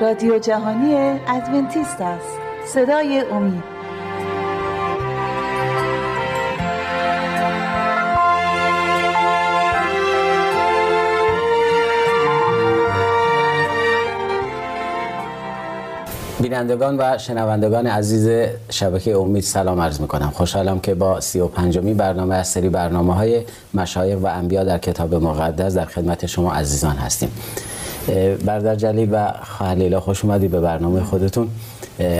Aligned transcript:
رادیو 0.00 0.38
جهانی 0.38 0.94
ادونتیست 1.28 2.00
است. 2.00 2.38
صدای 2.66 3.24
امید. 3.32 3.74
بینندگان 16.40 16.96
و 16.98 17.18
شنوندگان 17.18 17.86
عزیز 17.86 18.48
شبکه 18.70 19.16
امید 19.16 19.42
سلام 19.42 19.80
عرض 19.80 20.00
می 20.00 20.08
کنم 20.08 20.30
خوشحالم 20.30 20.80
که 20.80 20.94
با 20.94 21.20
سی 21.20 21.40
و 21.40 21.48
پنجمی 21.48 21.94
برنامه 21.94 22.34
از 22.34 22.48
سری 22.48 22.68
برنامه 22.68 23.14
های 23.14 23.42
مشایق 23.74 24.18
و 24.18 24.26
انبیا 24.26 24.64
در 24.64 24.78
کتاب 24.78 25.14
مقدس 25.14 25.74
در 25.74 25.84
خدمت 25.84 26.26
شما 26.26 26.52
عزیزان 26.52 26.96
هستیم. 26.96 27.30
بردر 28.44 28.74
جلی 28.74 29.06
و 29.06 29.32
خواهر 29.42 29.98
خوش 29.98 30.24
اومدید 30.24 30.50
به 30.50 30.60
برنامه 30.60 31.02
خودتون. 31.02 31.48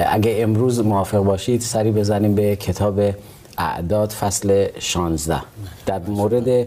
اگه 0.09 0.37
امروز 0.39 0.81
موافق 0.81 1.19
باشید 1.19 1.61
سری 1.61 1.91
بزنیم 1.91 2.35
به 2.35 2.57
کتاب 2.57 3.01
اعداد 3.59 4.11
فصل 4.11 4.67
16 4.79 5.41
در 5.87 5.99
مورد 5.99 6.67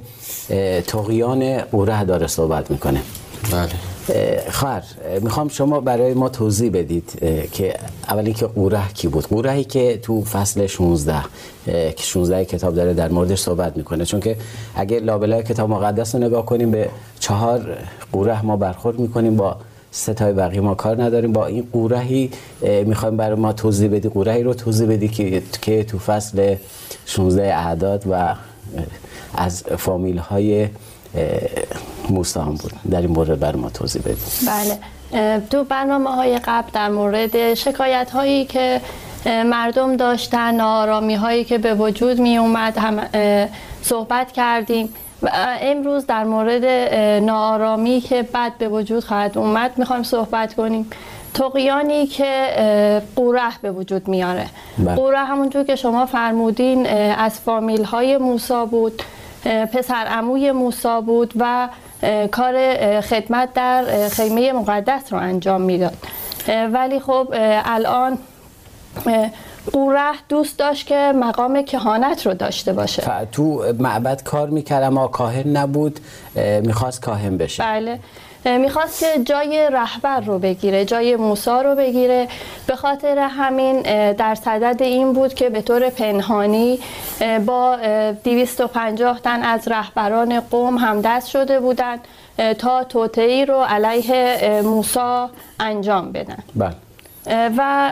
تقیان 0.88 1.44
اوره 1.72 2.04
داره 2.04 2.28
صحبت 2.28 2.72
می‌کنه. 2.72 3.02
بله. 3.52 3.70
خواهر 4.52 4.84
می‌خوام 5.22 5.48
شما 5.48 5.80
برای 5.80 6.14
ما 6.14 6.30
توضیح 6.30 6.72
بدید 6.72 7.12
که 7.52 7.76
اولی 8.10 8.34
که 8.34 8.46
قوره 8.46 8.88
کی 8.94 9.08
بود؟ 9.08 9.28
قورهی 9.28 9.64
که 9.64 9.98
تو 9.98 10.24
فصل 10.24 10.68
16 10.68 11.16
که 11.66 11.94
16 11.98 12.46
کتاب 12.46 12.76
داره 12.76 12.94
در 12.94 13.10
موردش 13.10 13.40
صحبت 13.40 13.78
می‌کنه. 13.78 14.06
چون 14.06 14.20
که 14.20 14.38
اگه 14.76 15.00
لابلای 15.00 15.44
کتاب 15.44 15.70
مقدس 15.70 16.16
رو 16.16 16.22
نگاه 16.22 16.46
کنیم 16.46 16.72
به 16.72 16.90
چهار 17.20 17.78
قوره 18.12 18.46
ما 18.46 18.58
برخورد 18.58 19.00
می‌کنیم 19.00 19.36
با 19.36 19.56
ستای 19.92 20.34
بقیه 20.34 20.62
ما 20.62 20.76
کار 20.76 21.04
نداریم. 21.04 21.34
با 21.34 21.46
این 21.46 21.68
قورهی 21.74 22.32
می‌خوایم 22.86 23.18
برای 23.18 23.36
ما 23.36 23.54
توضیح 23.54 23.90
بدی 23.90 24.10
قورهی 24.10 24.44
رو 24.44 24.54
توضیح 24.54 24.88
بدی 24.88 25.08
که 25.08 25.42
که 25.62 25.84
تو 25.84 26.00
فصل 26.00 26.56
16 27.06 27.56
اعداد 27.56 28.04
و 28.12 28.36
از 29.36 29.64
فامیل 29.64 30.18
های 30.18 30.68
موسی 32.10 32.40
هم 32.40 32.56
بود. 32.56 32.72
در 32.92 33.02
این 33.02 33.12
مورد 33.12 33.40
بر 33.40 33.56
ما 33.56 33.70
توضیح 33.70 34.02
بدید. 34.02 34.18
بله. 34.48 35.40
تو 35.40 35.64
برنامه 35.64 36.10
های 36.10 36.38
قبل 36.38 36.70
در 36.74 36.90
مورد 36.90 37.54
شکایت 37.54 38.12
هایی 38.12 38.46
که 38.46 38.82
مردم 39.26 39.96
داشتن 39.96 40.56
نارامی 40.56 41.16
هایی 41.16 41.44
که 41.44 41.58
به 41.58 41.74
وجود 41.74 42.20
می 42.20 42.38
اومد 42.38 42.78
هم 42.78 43.00
صحبت 43.82 44.32
کردیم. 44.32 44.94
و 45.22 45.30
امروز 45.62 46.06
در 46.06 46.24
مورد 46.24 46.66
نارامی 47.24 48.02
که 48.02 48.24
بعد 48.24 48.58
به 48.58 48.70
وجود 48.70 49.04
خواهد 49.04 49.38
اومد 49.38 49.72
می‌خوایم 49.78 50.04
صحبت 50.04 50.54
کنیم. 50.54 50.90
تقیانی 51.34 52.08
که 52.08 53.02
قوره 53.16 53.60
به 53.62 53.72
وجود 53.72 54.08
میاره. 54.08 54.46
بله. 54.78 54.96
قوره 54.96 55.18
همونجور 55.20 55.64
که 55.64 55.76
شما 55.76 56.06
فرمودین 56.06 56.88
از 57.18 57.40
فامیل 57.40 57.84
های 57.84 58.18
موسا 58.18 58.66
بود 58.66 59.04
پسر 59.74 60.06
اموی 60.10 60.52
موسا 60.52 61.02
بود 61.02 61.34
و 61.40 61.70
کار 62.32 62.56
خدمت 63.02 63.54
در 63.54 64.10
خیمه 64.10 64.52
مقدس 64.54 65.14
رو 65.14 65.20
انجام 65.20 65.62
می‌داد. 65.62 65.98
ولی 66.74 67.00
خب 67.00 67.28
الان 67.66 68.18
قوره 69.74 70.12
دوست 70.30 70.60
داشت 70.60 70.88
که 70.88 71.14
مقام 71.16 71.62
کهانت 71.62 72.26
رو 72.26 72.34
داشته 72.34 72.74
باشه. 72.74 73.04
تو 73.32 73.64
معبد 73.80 74.24
کار 74.24 74.50
می‌کرد 74.50 74.84
اما 74.84 75.08
کاهن 75.08 75.58
نبود 75.58 76.00
می‌خواست 76.64 77.02
کاهن 77.02 77.38
بشه. 77.38 77.64
بله. 77.64 78.00
می‌خواست 78.46 79.00
که 79.00 79.24
جای 79.24 79.70
رهبر 79.72 80.20
رو 80.20 80.40
بگیره 80.40 80.86
جای 80.86 81.16
موسا 81.16 81.62
رو 81.62 81.76
بگیره. 81.76 82.28
به 82.68 82.76
خاطر 82.76 83.18
همین 83.20 83.82
در 84.12 84.36
صدد 84.36 84.84
این 84.84 85.14
بود 85.14 85.34
که 85.34 85.50
به 85.50 85.62
طور 85.62 85.90
پنهانی 85.90 86.80
با 87.46 87.78
250 88.24 89.20
تن 89.20 89.44
از 89.44 89.68
رهبران 89.68 90.40
قوم 90.40 90.78
همدست 90.78 91.28
شده 91.28 91.60
بودند 91.60 92.00
تا 92.58 92.84
توتعی 92.84 93.46
رو 93.46 93.62
علیه 93.62 94.62
موسا 94.62 95.30
انجام 95.60 96.12
بدن. 96.12 96.44
بله. 96.56 96.87
و 97.30 97.92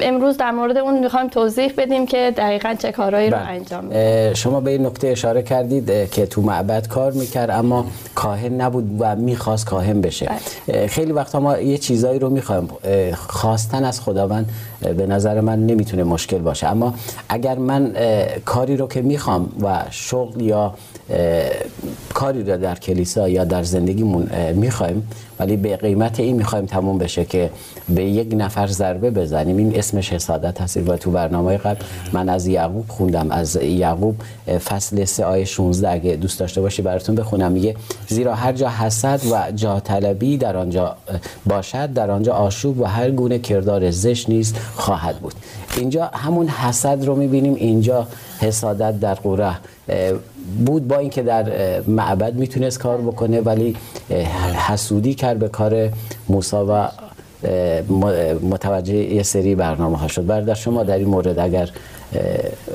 امروز 0.00 0.36
در 0.36 0.50
مورد 0.50 0.76
اون 0.76 0.98
می‌خوایم 0.98 1.28
توضیح 1.28 1.72
بدیم 1.76 2.06
که 2.06 2.32
دقیقا 2.36 2.74
چه 2.78 2.92
کارهایی 2.92 3.30
رو 3.30 3.36
بله. 3.36 3.48
انجام 3.48 3.84
میده 3.84 4.32
شما 4.34 4.60
به 4.60 4.70
این 4.70 4.86
نکته 4.86 5.08
اشاره 5.08 5.42
کردید 5.42 6.10
که 6.10 6.26
تو 6.26 6.42
معبد 6.42 6.88
کار 6.88 7.12
می‌کرد 7.12 7.50
اما 7.50 7.86
کاهن 8.14 8.60
نبود 8.60 8.96
و 8.98 9.16
می‌خواست 9.16 9.66
کاهن 9.66 10.00
بشه 10.00 10.30
بله. 10.66 10.86
خیلی 10.86 11.12
وقتا 11.12 11.40
ما 11.40 11.58
یه 11.58 11.78
چیزایی 11.78 12.18
رو 12.18 12.30
می‌خوایم 12.30 12.68
خواستن 13.28 13.84
از 13.84 14.00
خداوند 14.00 14.48
به 14.80 15.06
نظر 15.06 15.40
من 15.40 15.66
نمی‌تونه 15.66 16.04
مشکل 16.04 16.38
باشه 16.38 16.66
اما 16.66 16.94
اگر 17.28 17.58
من 17.58 17.92
کاری 18.44 18.76
رو 18.76 18.88
که 18.88 19.02
می‌خوام 19.02 19.48
و 19.62 19.78
شغل 19.90 20.40
یا 20.40 20.74
کاری 22.14 22.42
رو 22.42 22.58
در 22.58 22.74
کلیسا 22.74 23.28
یا 23.28 23.44
در 23.44 23.62
زندگیمون 23.62 24.28
می‌خوایم 24.54 25.08
ولی 25.38 25.56
به 25.56 25.76
قیمت 25.76 26.20
این 26.20 26.36
می‌خوایم 26.36 26.66
تموم 26.66 26.98
بشه 26.98 27.24
که 27.24 27.50
به 27.88 28.04
یک 28.04 28.34
نفر 28.36 28.66
ضربه 28.66 29.10
بزنیم. 29.10 29.56
این 29.56 29.78
اسمش 29.78 30.12
حسادت 30.12 30.60
هست. 30.60 30.76
و 30.76 30.96
تو 30.96 31.10
برنامه 31.10 31.56
قبل 31.56 31.80
من 32.12 32.28
از 32.28 32.46
یعقوب 32.46 32.84
خوندم. 32.88 33.30
از 33.30 33.56
یعقوب 33.56 34.14
فصل 34.64 35.04
3 35.04 35.24
آیه 35.24 35.44
16 35.44 35.90
اگه 35.90 36.16
دوست 36.16 36.40
داشته 36.40 36.60
باشی 36.60 36.82
براتون 36.82 37.14
بخونم 37.14 37.52
میگه 37.52 37.76
زیرا 38.08 38.34
هر 38.34 38.52
جا 38.52 38.68
حسد 38.68 39.20
و 39.30 39.52
جا 39.52 39.80
طلبی 39.80 40.36
در 40.36 40.56
آنجا 40.56 40.96
باشد 41.46 41.92
در 41.92 42.10
آنجا 42.10 42.32
آشوب 42.32 42.80
و 42.80 42.84
هر 42.84 43.10
گونه 43.10 43.38
کردار 43.38 43.90
زشت 43.90 44.28
نیز 44.28 44.54
خواهد 44.74 45.16
بود. 45.16 45.34
اینجا 45.76 46.04
همون 46.04 46.48
حسد 46.48 47.04
رو 47.04 47.16
می‌بینیم. 47.16 47.54
اینجا 47.54 48.06
حسادت 48.40 49.00
در 49.00 49.14
قره 49.14 49.56
بود 50.66 50.88
با 50.88 50.98
اینکه 50.98 51.22
در 51.22 51.52
معبد 51.80 52.34
می‌تونست 52.34 52.78
کار 52.78 52.98
بکنه 52.98 53.40
ولی 53.40 53.76
حسودی 54.68 55.14
کرد 55.14 55.38
به 55.38 55.48
کار 55.48 55.88
موسا 56.28 56.66
و 56.68 56.88
متوجه 58.50 58.94
یه 58.94 59.22
سری 59.22 59.54
برنامه 59.54 59.98
ها 59.98 60.08
شد. 60.08 60.26
برادر 60.26 60.54
شما 60.54 60.82
در 60.82 60.98
این 60.98 61.08
مورد 61.08 61.38
اگر 61.38 61.70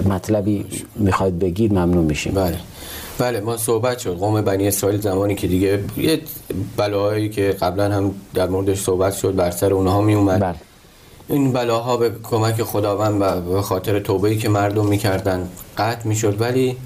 مطلبی 0.09 0.65
می‌خواید 0.95 1.39
بگید 1.39 1.73
ممنون 1.73 2.05
میشیم. 2.05 2.33
بله. 2.33 2.57
بله 3.19 3.39
ما 3.39 3.57
صحبت 3.57 3.99
شد. 3.99 4.17
قوم 4.17 4.41
بنی 4.41 4.67
اسرائیل 4.67 5.01
زمانی 5.01 5.35
که 5.35 5.47
دیگه 5.47 5.79
یه 5.97 6.19
بلاهایی 6.77 7.29
که 7.29 7.55
قبلا 7.61 7.95
هم 7.95 8.11
در 8.33 8.47
موردش 8.47 8.79
صحبت 8.79 9.13
شد 9.13 9.35
بر 9.35 9.51
سر 9.51 9.73
اونها 9.73 10.01
می 10.01 10.13
اومد 10.13 10.39
بله. 10.39 10.55
این 11.29 11.53
بلاها 11.53 11.97
به 11.97 12.11
کمک 12.23 12.63
خداوند 12.63 13.21
و 13.21 13.53
به 13.53 13.61
خاطر 13.61 13.99
توبهی 13.99 14.37
که 14.37 14.49
مردم 14.49 14.87
می‌کردن 14.87 15.49
قطع 15.77 16.07
می‌شد. 16.07 16.41
ولی 16.41 16.77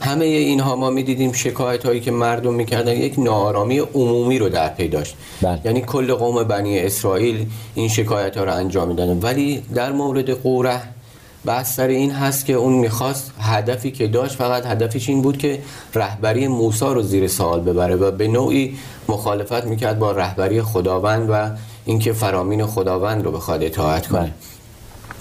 همه 0.00 0.24
اینها 0.24 0.76
ما 0.76 0.90
می‌دیدیم 0.90 1.32
شکایت 1.32 1.86
هایی 1.86 2.00
که 2.00 2.10
مردم 2.10 2.54
می‌کردن 2.54 2.92
یک 2.92 3.14
نارامی 3.18 3.78
عمومی 3.78 4.38
رو 4.38 4.48
در 4.48 4.68
پی 4.68 4.88
داشت. 4.88 5.16
بله. 5.42 5.60
یعنی 5.64 5.80
کل 5.80 6.14
قوم 6.14 6.44
بنی 6.44 6.78
اسرائیل 6.78 7.46
این 7.74 7.88
شکایت 7.88 8.36
ها 8.36 8.44
رو 8.44 8.54
انجام 8.54 8.88
میدن 8.88 9.18
ولی 9.18 9.62
در 9.74 9.92
مورد 9.92 10.30
قوره 10.30 10.80
بحث 11.44 11.76
سر 11.76 11.86
این 11.86 12.10
هست 12.10 12.46
که 12.46 12.52
اون 12.52 12.72
می‌خواست 12.72 13.32
هدفی 13.40 13.90
که 13.90 14.06
داشت 14.06 14.34
فقط 14.34 14.66
هدفش 14.66 15.08
این 15.08 15.22
بود 15.22 15.38
که 15.38 15.58
رهبری 15.94 16.48
موسی 16.48 16.84
رو 16.84 17.02
زیر 17.02 17.28
سوال 17.28 17.60
ببره 17.60 17.96
و 17.96 18.10
به 18.10 18.28
نوعی 18.28 18.78
مخالفت 19.08 19.64
می‌کرد 19.64 19.98
با 19.98 20.12
رهبری 20.12 20.62
خداوند 20.62 21.28
و 21.30 21.50
اینکه 21.86 22.12
فرامین 22.12 22.66
خداوند 22.66 23.24
رو 23.24 23.32
بخواد 23.32 23.62
اطاعت 23.62 24.06
کنه 24.06 24.20
بله. 24.20 24.32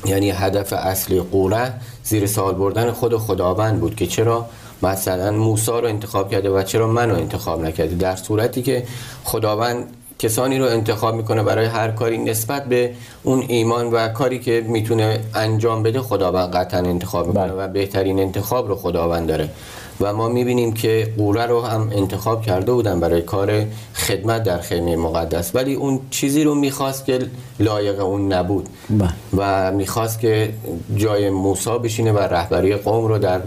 یعنی 0.06 0.32
هدف 0.32 0.74
اصلی 0.74 1.20
قوره 1.20 1.74
زیر 2.04 2.28
سوال 2.28 2.56
بردن 2.56 2.92
خود 2.92 3.18
خداوند 3.18 3.80
بود 3.80 3.96
که 3.96 4.08
چرا 4.08 4.46
مثلا 4.84 5.32
موسی 5.32 5.72
رو 5.72 5.86
انتخاب 5.86 6.32
کرده 6.32 6.50
و 6.50 6.64
چرا 6.64 6.88
منو 6.88 7.16
انتخاب 7.16 7.66
نکرده 7.66 7.96
در 7.96 8.16
صورتی 8.16 8.62
که 8.62 8.86
خداوند 9.24 9.88
کسانی 10.26 10.60
رو 10.60 10.66
انتخاب 10.66 11.16
می‌کنه 11.16 11.44
برای 11.44 11.66
هر 11.66 11.92
کاری 11.92 12.18
نسبت 12.18 12.66
به 12.66 12.92
اون 13.24 13.44
ایمان 13.48 13.92
و 13.92 14.08
کاری 14.08 14.40
که 14.40 14.66
می‌تونه 14.68 15.20
انجام 15.36 15.84
بده 15.84 16.02
خداوند 16.02 16.54
قطعا 16.54 16.80
انتخاب 16.80 17.28
می‌کنه 17.28 17.48
بله. 17.48 17.54
و 17.54 17.68
بهترین 17.68 18.20
انتخاب 18.20 18.68
رو 18.68 18.76
خداوند 18.76 19.28
داره 19.28 19.50
و 20.02 20.14
ما 20.14 20.30
می‌بینیم 20.30 20.74
که 20.74 21.14
قوره 21.18 21.46
رو 21.46 21.62
هم 21.62 21.90
انتخاب 21.96 22.42
کرده 22.42 22.72
بودن 22.72 23.00
برای 23.00 23.22
کار 23.22 23.66
خدمت 23.94 24.44
در 24.44 24.58
خیمه 24.58 24.96
مقدس 24.96 25.56
ولی 25.56 25.74
اون 25.74 26.00
چیزی 26.10 26.44
رو 26.44 26.56
می‌خواست 26.56 27.06
که 27.06 27.20
لایق 27.60 28.00
اون 28.00 28.34
نبود 28.34 28.70
بله. 28.90 29.10
و 29.38 29.72
می‌خواست 29.72 30.20
که 30.20 30.54
جای 30.96 31.30
موسی 31.30 31.78
بشینه 31.84 32.12
و 32.12 32.18
رهبری 32.18 32.76
قوم 32.76 33.06
رو 33.06 33.18
در 33.18 33.42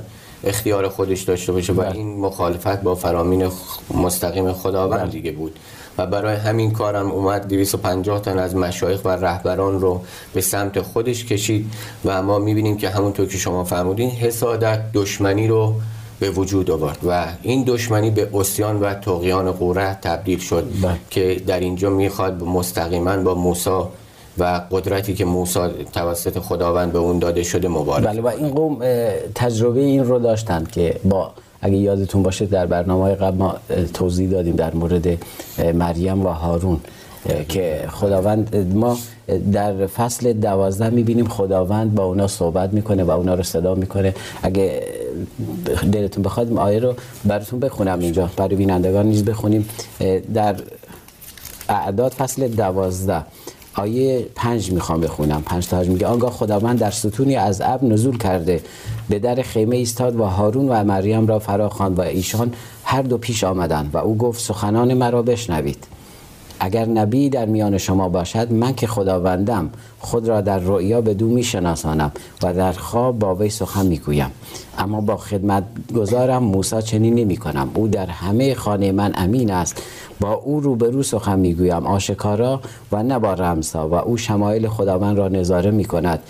اختیار 0.45 0.89
خودش 0.89 1.23
داشته 1.23 1.53
باشه 1.53 1.73
و 1.73 1.77
بله. 1.77 1.93
این 1.93 2.21
مخالفت 2.21 2.83
با 2.83 2.95
فرامین 2.95 3.51
مستقیم 3.95 4.53
خداوند. 4.53 5.11
دیگه 5.11 5.33
بود 5.33 5.59
و 5.99 6.07
برای 6.07 6.37
همین 6.37 6.71
کارم 6.71 7.11
اومد 7.11 7.49
250 7.49 8.21
تن 8.21 8.39
از 8.39 8.57
مشایخ 8.57 9.05
و 9.05 9.09
رهبران 9.09 9.81
رو 9.81 10.01
به 10.35 10.41
سمت 10.41 10.81
خودش 10.81 11.25
کشید 11.25 11.71
و 12.05 12.23
ما 12.23 12.39
می‌بینیم 12.39 12.77
که 12.77 12.89
همونطور 12.89 13.27
که 13.27 13.39
شما 13.39 13.65
فرمودین 13.65 14.11
حسادت 14.11 14.93
دشمنی 14.93 15.49
رو 15.49 15.75
به 16.21 16.31
وجود 16.31 16.71
آورد 16.71 16.99
و 17.09 17.27
این 17.43 17.65
دشمنی 17.67 18.11
به 18.11 18.29
اسیان 18.35 18.81
و 18.81 18.95
تقیان 18.95 19.53
قوره 19.53 19.99
تبدیل 20.03 20.39
شد 20.39 20.65
بله. 20.83 20.97
که 21.11 21.43
در 21.47 21.61
اینجا 21.61 21.91
می‌خواد 21.91 22.43
مستقیما 22.43 23.17
با 23.17 23.35
موسی 23.35 23.81
و 24.39 24.61
قدرتی 24.71 25.15
که 25.15 25.25
موسی 25.25 25.61
توسط 25.93 26.39
خداوند 26.39 26.93
به 26.93 26.99
اون 26.99 27.19
داده 27.19 27.43
شده 27.43 27.69
مبارز 27.69 28.05
بله 28.05 28.21
و 28.21 28.27
این 28.27 28.49
قوم 28.49 28.79
تجربه 29.35 29.81
این 29.81 30.05
رو 30.05 30.19
داشتند 30.19 30.71
که 30.71 31.01
با 31.05 31.33
اگه 31.61 31.77
یادتون 31.77 32.23
باشه 32.23 32.47
در 32.47 32.67
برنامه 32.67 33.15
قبل 33.15 33.37
ما 33.37 33.55
توضیح 33.95 34.31
دادیم 34.31 34.57
در 34.57 34.75
مورد 34.75 35.07
مریم 35.75 36.27
و 36.27 36.29
هارون 36.29 36.81
که 37.49 37.85
خداوند 37.89 38.57
ما 38.75 38.99
در 39.53 39.87
فصل 39.87 40.33
دوازده 40.33 40.91
می‌بینیم 40.91 41.29
خداوند 41.29 41.95
با 41.95 42.05
اونا 42.05 42.27
صحبت 42.27 42.73
می‌کنه 42.73 43.05
و 43.05 43.11
اونا 43.11 43.35
رو 43.35 43.43
صدا 43.43 43.75
می‌کنه. 43.75 44.15
اگه 44.43 44.83
دلتون 45.93 46.23
بخواد 46.23 46.53
آیه 46.53 46.79
رو 46.79 46.95
براتون 47.25 47.61
بخونم 47.61 47.99
اینجا 48.01 48.31
برای 48.37 48.57
بینندگان 48.57 49.07
نیز 49.07 49.25
بخونیم. 49.25 49.69
در 50.35 50.57
اعداد 51.69 52.13
فصل 52.13 52.49
دوازده 52.49 53.25
آیه 53.75 54.27
پنج 54.35 54.73
می‌خوام 54.73 55.01
بخونم. 55.01 55.43
پنج 55.43 55.67
تا 55.67 55.83
میگه 55.83 56.07
آنگاه 56.07 56.31
خداوند 56.31 56.79
در 56.79 56.91
ستونی 56.91 57.37
از 57.37 57.61
ابر 57.61 57.85
نزول 57.85 58.19
کرده. 58.19 58.61
به 59.09 59.19
در 59.19 59.43
خیمه 59.43 59.77
ایستاد 59.77 60.17
و 60.17 60.25
هارون 60.25 60.69
و 60.69 60.85
مریم 60.85 61.27
را 61.27 61.39
فرا 61.39 61.69
خواند 61.69 61.99
و 61.99 62.03
ایشان 62.03 62.55
هر 62.85 63.03
دو 63.03 63.19
پیش 63.19 63.45
آمدند 63.45 63.91
و 63.93 63.99
او 63.99 64.17
گفت 64.17 64.41
سخنان 64.41 64.95
مرا 64.95 65.23
بشنوید. 65.23 65.87
اگر 66.61 66.87
نبی 66.87 67.29
در 67.29 67.47
میان 67.47 67.79
شما 67.79 68.09
باشد 68.09 68.53
من 68.53 68.75
که 68.75 68.87
خداوندم 68.87 69.71
خود 69.99 70.29
را 70.29 70.41
در 70.41 70.59
رؤیا 70.59 71.01
به 71.01 71.15
دو 71.15 71.27
میشناسانم 71.27 72.13
و 72.43 72.55
در 72.55 72.73
خواب 72.73 73.19
با 73.19 73.35
وی 73.35 73.51
سخن 73.51 73.87
می‌گویم. 73.87 74.31
اما 74.79 75.01
با 75.01 75.17
خدمت 75.17 75.65
گذارم 75.97 76.43
موسی 76.43 76.83
چنین 76.83 77.15
نمی 77.15 77.37
کنم 77.37 77.71
او 77.75 77.89
در 77.89 78.07
همه 78.07 78.55
خانه 78.55 78.93
من 78.93 79.13
امین 79.15 79.51
است. 79.51 79.83
با 80.21 80.33
او 80.33 80.61
روبرو 80.61 81.03
سخن 81.03 81.39
می‌گویم. 81.39 81.87
آشکارا 81.87 82.61
و 82.93 83.03
نه 83.03 83.19
با 83.19 83.35
رمزها 83.35 83.89
و 83.89 83.95
او 83.95 84.17
شمایل 84.17 84.69
خداوند 84.69 85.19
را 85.19 85.29
نظاره 85.29 85.71
می 85.71 85.85
کند 85.85 86.21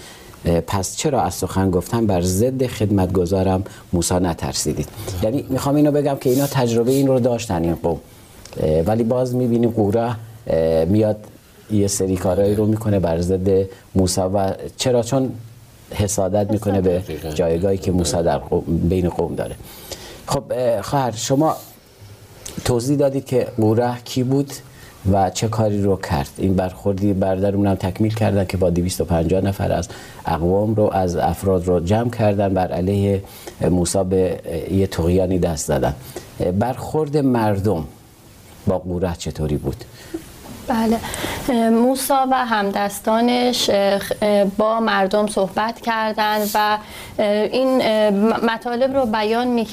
پس 0.66 0.96
چرا 0.96 1.22
از 1.22 1.34
سخن 1.34 1.70
گفتن 1.70 2.06
بر 2.06 2.20
ضد 2.20 2.66
خدمت 2.66 3.12
گذارم 3.12 3.64
موسی 3.92 4.14
نترسیدید. 4.14 4.88
یعنی 5.22 5.44
می‌خوام 5.48 5.75
اینو 5.75 5.92
بگم 5.92 6.16
که 6.20 6.30
اینا 6.30 6.46
تجربه 6.46 6.92
این 6.92 7.06
رو 7.06 7.20
داشتن 7.20 7.62
این 7.62 7.75
قوم. 7.75 8.00
ولی 8.86 9.02
باز 9.04 9.34
می‌بینیم 9.34 9.70
قوره 9.70 10.16
میاد 10.86 11.16
یه 11.70 11.86
سری 11.86 12.16
کارهایی 12.16 12.54
رو 12.54 12.66
می‌کنه 12.66 13.00
بر 13.00 13.20
ضد 13.20 13.66
موسی 13.94 14.20
و 14.20 14.52
چرا؟ 14.76 15.02
چون 15.02 15.30
حسادت 15.94 16.50
می‌کنه 16.50 16.80
به. 16.80 17.02
جایگاهی 17.34 17.78
که 17.78 17.92
موسی 17.92 18.22
در 18.22 18.40
بین 18.66 19.08
قوم 19.08 19.34
داره. 19.34 19.54
خب 20.26 20.42
اه، 20.50 20.82
خواهر 20.82 21.10
شما 21.10 21.56
توضیح 22.64 22.96
دادید 22.96 23.24
که 23.24 23.46
قوره 23.56 23.96
کی 24.04 24.22
بود 24.22 24.52
و 25.12 25.30
چه 25.30 25.48
کاری 25.48 25.82
رو 25.82 25.96
کرد. 25.96 26.30
این 26.36 26.54
برخوردی 26.54 27.12
برادرمون 27.12 27.66
هم 27.66 27.74
تکمیل 27.74 28.14
کردن 28.14 28.44
که 28.44 28.56
با 28.56 28.70
250 28.70 29.40
نفر 29.44 29.72
از 29.72 29.88
اقوام 30.26 30.74
رو 30.74 30.90
از 30.92 31.16
افراد 31.16 31.66
رو 31.66 31.80
جمع 31.80 32.10
کردن 32.10 32.54
بر 32.54 32.72
علیه 32.72 33.22
موسی 33.70 34.04
به 34.04 34.40
یه 34.70 34.86
تقیانی 34.86 35.38
دست 35.38 35.66
زدن 35.66 35.94
برخورد 36.58 37.16
مردم. 37.16 37.84
با 38.68 38.78
قوره 38.78 39.14
چطوری 39.18 39.56
بود؟ 39.56 39.84
بله. 40.68 40.98
موسا 41.70 42.26
و 42.30 42.46
همدستانش 42.46 43.70
با 44.58 44.80
مردم 44.80 45.26
صحبت 45.26 45.80
کردند 45.80 46.50
و 46.54 46.78
این 47.52 47.82
مطالب 48.44 48.96
رو 48.96 49.06
بیان 49.06 49.46
می 49.46 49.64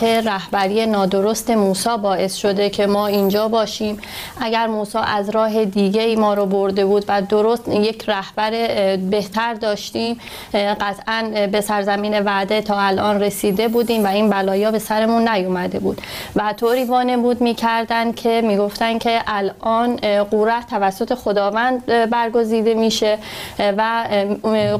که 0.00 0.20
رهبری 0.20 0.86
نادرست 0.86 1.50
موسا 1.50 1.96
باعث 1.96 2.36
شده 2.36 2.70
که 2.70 2.86
ما 2.86 3.06
اینجا 3.06 3.48
باشیم. 3.48 3.98
اگر 4.40 4.66
موسا 4.66 5.00
از 5.00 5.30
راه 5.30 5.64
دیگه 5.64 6.02
ای 6.02 6.16
ما 6.16 6.34
رو 6.34 6.46
برده 6.46 6.84
بود 6.84 7.04
و 7.08 7.22
درست 7.22 7.68
یک 7.68 8.04
رهبر 8.08 8.50
بهتر 8.96 9.54
داشتیم 9.54 10.20
قطعا 10.54 11.46
به 11.52 11.60
سرزمین 11.60 12.20
وعده 12.20 12.60
تا 12.60 12.78
الان 12.78 13.22
رسیده 13.22 13.68
بودیم 13.68 14.04
و 14.04 14.06
این 14.06 14.30
بلایا 14.30 14.70
به 14.70 14.78
سرمون 14.78 15.28
نیومده 15.28 15.78
بود. 15.78 16.00
و 16.36 16.52
طوری 16.52 16.84
وانمود 16.84 17.40
می‌کردن 17.40 18.12
که 18.12 18.42
می‌گفتن 18.44 18.98
که 18.98 19.20
الان 19.26 19.98
قوره 20.24 20.66
توسط 20.66 21.14
خداوند 21.14 21.86
برگزیده 22.10 22.74
میشه 22.74 23.18
و 23.58 24.04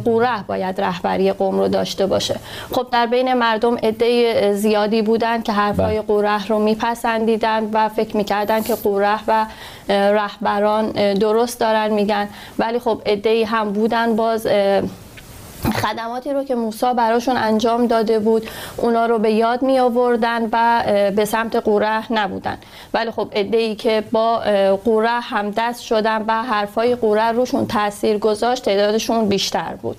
قوره 0.05 0.43
باید 0.47 0.81
رهبری 0.81 1.33
قوم 1.33 1.59
رو 1.59 1.69
داشته 1.69 2.07
باشه 2.07 2.37
خب 2.73 2.87
در 2.93 3.07
بین 3.07 3.35
مردم 3.35 3.77
عده 3.77 4.53
زیادی 4.55 5.03
بودن 5.03 5.43
که 5.43 5.53
حرفای 5.53 5.95
بله. 5.95 6.03
قوره 6.03 6.47
رو 6.47 6.59
میپسندیدن 6.59 7.71
و 7.73 7.89
فکر 7.89 8.17
می‌کردن 8.17 8.63
که 8.63 8.75
قوره 8.75 9.19
و 9.29 9.47
رهبران 9.89 11.15
درست 11.15 11.61
دارن 11.61 11.91
میگن 11.91 12.29
ولی 12.59 12.79
خب 12.79 13.03
عده 13.07 13.47
هم 13.47 13.73
بودن 13.73 14.17
باز 14.17 14.47
خدماتی 15.83 16.33
رو 16.33 16.45
که 16.45 16.55
موسی 16.55 16.95
براشون 16.97 17.37
انجام 17.37 17.87
داده 17.87 18.19
بود 18.19 18.51
اونا 18.77 19.07
رو 19.07 19.19
به 19.19 19.33
یاد 19.33 19.62
می 19.62 19.79
آوردن 19.79 20.49
و 20.53 20.83
به 21.17 21.25
سمت 21.25 21.57
قوره 21.57 22.12
نبودن. 22.12 22.59
ولی 22.95 23.11
خب 23.11 23.29
ای 23.33 23.75
که 23.75 24.05
با 24.12 24.39
قوره 24.85 25.21
همدست 25.21 25.83
شدن 25.83 26.25
و 26.27 26.43
حرفای 26.43 26.95
قوره 26.95 27.33
روشون 27.33 27.67
تاثیر 27.67 28.19
گذاشت 28.19 28.65
تعدادشون 28.65 29.29
بیشتر 29.29 29.75
بود. 29.83 29.97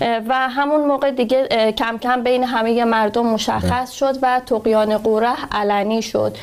و 0.00 0.48
همون 0.48 0.80
موقع 0.86 1.10
دیگه 1.10 1.72
کم 1.72 1.98
کم 1.98 2.22
بین 2.22 2.44
همه 2.44 2.84
مردم 2.84 3.26
مشخص 3.26 3.92
شد 3.92 4.18
و 4.22 4.40
تقیان 4.46 4.98
قوره 4.98 5.34
علنی 5.52 6.02
شد. 6.02 6.36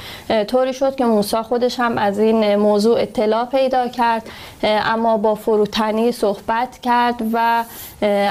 طوری 0.48 0.74
شد 0.74 0.96
که 0.96 1.06
موسی 1.06 1.38
خودش 1.38 1.80
هم 1.80 1.98
از 1.98 2.20
این 2.20 2.56
موضوع 2.56 3.02
اطلاع 3.02 3.46
پیدا 3.46 3.88
کرد 3.88 4.24
اما 4.64 5.18
با 5.18 5.36
فروتنی 5.36 6.12
صحبت 6.12 6.78
کرد 6.82 7.16
و 7.34 7.64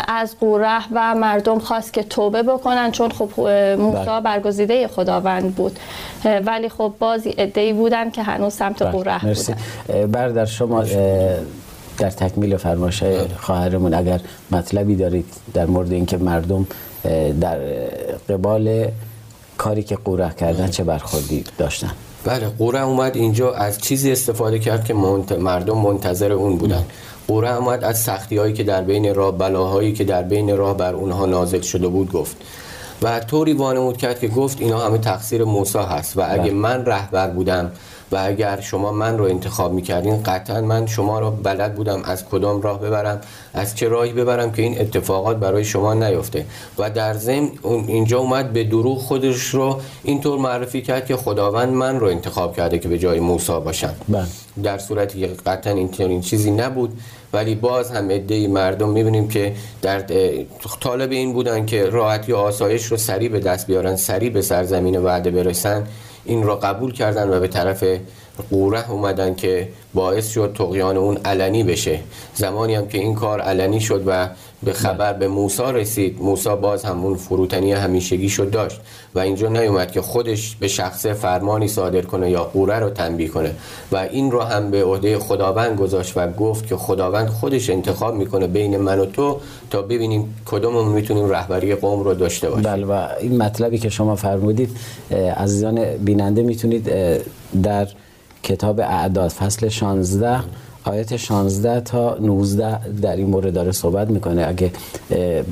از 0.08 0.38
قوره 0.40 0.78
و 0.92 1.14
مردم 1.14 1.58
خواست 1.58 1.92
که 1.92 2.02
توبه 2.02 2.42
بکنن 2.42 2.90
چون 2.90 3.10
خب 3.10 3.40
اه، 3.40 3.76
موسی 3.76 4.04
بله. 4.06 4.20
برگزیده 4.20 4.88
خداوند 4.88 5.54
بود. 5.54 5.78
ولی 6.46 6.68
خب 6.68 6.92
بازی 6.98 7.34
ادعی 7.38 7.72
بودن 7.72 8.10
که 8.10 8.22
هنوز 8.22 8.54
سمت 8.54 8.82
قوره 8.82 9.26
مرسی. 9.26 9.52
بودن. 9.52 10.00
اه، 10.00 10.06
برادر 10.06 10.44
شما 10.44 10.84
در 11.98 12.10
تکمیل 12.10 12.56
فرمایش 12.56 13.02
خواهرمون. 13.40 13.94
اگر 13.94 14.20
مطلبی 14.50 14.96
دارید 14.96 15.26
در 15.54 15.66
مورد 15.66 15.92
اینکه 15.92 16.16
مردم 16.16 16.66
در 17.40 17.58
قبال 18.28 18.88
کاری 19.58 19.82
که 19.82 19.96
قوره 19.96 20.30
کردن 20.40 20.68
چه 20.68 20.84
برخوردی 20.84 21.44
داشتن. 21.58 21.90
بله 22.24 22.48
قوره 22.58 22.82
اومد 22.82 23.16
اینجا 23.16 23.52
از 23.52 23.78
چیزی 23.78 24.12
استفاده 24.12 24.58
کرد 24.58 24.84
که 24.84 24.94
منت- 24.94 25.32
مردم 25.32 25.78
منتظر 25.78 26.32
اون 26.32 26.56
بودن. 26.56 26.84
قوره 27.28 27.56
اومد 27.56 27.84
از 27.84 27.98
سختی 27.98 28.36
هایی 28.36 28.52
که 28.52 28.62
در 28.62 28.82
بین 28.82 29.14
راه 29.14 29.38
بلاهایی 29.38 29.92
که 29.92 30.04
در 30.04 30.22
بین 30.22 30.56
راه 30.56 30.76
بر 30.76 30.94
اونها 30.94 31.26
نازل 31.26 31.60
شده 31.60 31.88
بود 31.88 32.12
گفت. 32.12 32.36
و 33.02 33.20
طوری 33.20 33.52
وانمود 33.52 33.96
کرد 33.96 34.20
که 34.20 34.28
گفت 34.28 34.60
اینا 34.60 34.78
همه 34.86 34.98
تقصیر 34.98 35.44
موسی 35.44 35.78
هست 35.78 36.16
و 36.16 36.20
اگه 36.28 36.42
بله. 36.42 36.50
من 36.52 36.84
رهبر 36.86 37.30
بودم 37.30 37.70
و 38.14 38.16
اگر 38.20 38.60
شما 38.60 38.92
من 38.92 39.18
رو 39.18 39.24
انتخاب 39.24 39.72
می‌کردین 39.72 40.22
قطعا 40.22 40.60
من 40.60 40.86
شما 40.86 41.18
رو 41.18 41.30
بلد 41.30 41.74
بودم 41.74 42.02
از 42.04 42.28
کدام 42.28 42.62
راه 42.62 42.80
ببرم 42.80 43.20
از 43.54 43.76
چه 43.76 43.88
راهی 43.88 44.12
ببرم 44.12 44.52
که 44.52 44.62
این 44.62 44.80
اتفاقات 44.80 45.36
برای 45.36 45.64
شما 45.64 45.94
نیفته. 45.94 46.46
و 46.78 46.90
در 46.90 47.14
ضمن 47.14 47.50
اینجا 47.86 48.18
اومد 48.18 48.52
به 48.52 48.64
دروغ 48.64 48.98
خودش 48.98 49.46
رو 49.46 49.80
اینطور 50.02 50.38
معرفی 50.38 50.82
کرد 50.82 51.06
که 51.06 51.16
خداوند 51.16 51.72
من 51.72 52.00
رو 52.00 52.06
انتخاب 52.06 52.56
کرده 52.56 52.78
که 52.78 52.88
به 52.88 52.98
جای 52.98 53.20
موسی 53.20 53.60
باشم. 53.64 53.94
بله. 54.08 54.24
در 54.62 54.78
صورتی 54.78 55.20
که 55.20 55.26
قطعا 55.26 55.72
این 55.72 55.90
این 55.98 56.20
چیزی 56.20 56.50
نبود 56.50 56.92
ولی 57.32 57.54
باز 57.54 57.90
هم 57.90 58.10
عده 58.10 58.48
مردم 58.48 58.88
می‌بینیم 58.88 59.28
که 59.28 59.52
در 59.82 60.00
طالب 60.80 61.10
این 61.10 61.32
بودن 61.32 61.66
که 61.66 61.86
راحتی 61.86 62.32
و 62.32 62.36
آسایش 62.36 62.84
رو 62.84 62.96
سریع 62.96 63.28
به 63.28 63.40
دست 63.40 63.66
بیارن 63.66 63.96
سریع 63.96 64.30
به 64.30 64.42
سرزمین 64.42 64.98
وعده 64.98 65.30
برسن. 65.30 65.86
این 66.24 66.42
را 66.42 66.56
قبول 66.56 66.92
کردن 66.92 67.28
و 67.28 67.40
به 67.40 67.48
طرف 67.48 67.84
قوره 68.50 68.90
اومدن 68.90 69.34
که 69.34 69.68
باعث 69.94 70.32
شد 70.32 70.54
تقیان 70.58 70.96
اون 70.96 71.16
علنی 71.24 71.64
بشه. 71.64 72.00
زمانی 72.34 72.74
هم 72.74 72.88
که 72.88 72.98
این 72.98 73.14
کار 73.14 73.40
علنی 73.40 73.80
شد 73.80 74.02
و 74.06 74.28
به 74.62 74.72
خبر 74.72 75.12
به 75.12 75.28
موسی 75.28 75.62
رسید 75.62 76.22
موسی 76.22 76.56
باز 76.62 76.84
همون 76.84 77.16
فروتنی 77.16 77.72
همیشگی 77.72 78.28
شد 78.28 78.50
داشت 78.50 78.80
و 79.14 79.18
اینجا 79.18 79.48
نیومد 79.48 79.92
که 79.92 80.00
خودش 80.00 80.56
به 80.56 80.68
شخص 80.68 81.06
فرمانی 81.06 81.68
صادر 81.68 82.00
کنه 82.00 82.30
یا 82.30 82.44
قوره 82.44 82.78
رو 82.78 82.90
تنبیه 82.90 83.28
کنه. 83.28 83.50
و 83.92 83.96
این 83.96 84.30
رو 84.30 84.40
هم 84.40 84.70
به 84.70 84.84
عهده 84.84 85.18
خداوند 85.18 85.78
گذاشت 85.78 86.12
و 86.16 86.32
گفت 86.32 86.66
که 86.66 86.76
خداوند 86.76 87.28
خودش 87.28 87.70
انتخاب 87.70 88.14
می‌کنه 88.14 88.46
بین 88.46 88.76
من 88.76 88.98
و 88.98 89.06
تو 89.06 89.40
تا 89.70 89.82
ببینیم 89.82 90.34
کدوممون 90.46 90.92
می‌تونیم 90.92 91.30
رهبری 91.30 91.74
قوم 91.74 92.02
رو 92.02 92.14
داشته 92.14 92.50
باشیم. 92.50 92.62
بله 92.62 92.86
و 92.86 93.06
این 93.20 93.42
مطلبی 93.42 93.78
که 93.78 93.88
شما 93.88 94.16
فرمودید 94.16 94.70
عزیزان 95.36 95.84
بیننده 95.84 96.42
می‌تونید 96.42 96.90
در 97.62 97.88
کتاب 98.44 98.80
اعداد 98.80 99.30
فصل 99.30 99.68
16 99.68 100.40
آیت 100.84 101.16
16 101.16 101.80
تا 101.80 102.16
19 102.20 102.78
در 103.02 103.16
این 103.16 103.26
مورد 103.26 103.54
داره 103.54 103.72
صحبت 103.72 104.10
می‌کنه. 104.10 104.46
اگه 104.48 104.70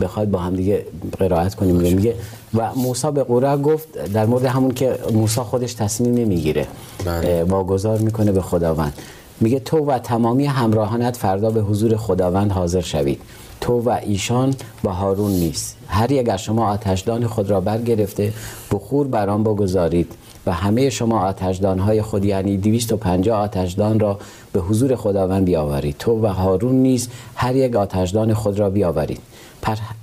بخواید 0.01 0.31
با 0.31 0.39
هم 0.39 0.57
دیگه 0.57 0.87
قرائت 1.19 1.55
کنیم 1.55 1.77
میگه 1.77 2.15
و 2.55 2.75
موسی 2.75 3.11
به 3.11 3.23
قوره 3.23 3.57
گفت 3.57 4.13
در 4.13 4.27
مورد 4.27 4.45
همون 4.45 4.71
که 4.71 4.99
موسی 5.13 5.41
خودش 5.41 5.75
تصمیم 5.75 6.15
نمی‌گیره 6.15 6.67
بله. 7.05 7.45
واگذار 7.45 7.99
می‌کنه 7.99 8.33
به 8.33 8.43
خداوند. 8.43 8.95
میگه 9.41 9.61
تو 9.61 9.79
و 9.87 9.99
تمامی 9.99 10.47
همراهانت 10.47 11.17
فردا 11.17 11.51
به 11.51 11.61
حضور 11.61 11.97
خداوند 11.97 12.53
حاضر 12.53 12.81
شوید. 12.81 13.21
تو 13.61 13.81
و 13.81 13.99
ایشان 14.03 14.55
با 14.83 14.93
هارون 14.93 15.31
نیست. 15.31 15.77
هر 15.89 16.13
یک 16.13 16.29
از 16.29 16.43
شما 16.43 16.71
آتشدان 16.71 17.27
خود 17.27 17.51
را 17.51 17.61
برگرفته 17.61 18.33
بخور 18.73 19.07
بر 19.07 19.31
آن 19.31 19.43
بگذارید. 19.43 20.13
و 20.47 20.53
همه 20.53 20.91
شما 20.91 21.21
آتشدان 21.21 21.79
های 21.79 22.03
خود 22.03 22.25
یعنی 22.25 22.57
250 22.57 23.41
آتشدان 23.41 24.01
را 24.01 24.19
به 24.53 24.61
حضور 24.61 24.97
خداوند 24.97 25.45
بیاورید. 25.45 25.97
تو 25.99 26.23
و 26.23 26.27
هارون 26.27 26.75
نیز 26.75 27.09
هر 27.35 27.57
یک 27.57 27.77
آتشدان 27.77 28.35
خود 28.35 28.59
را 28.59 28.71
بیاورید. 28.71 29.21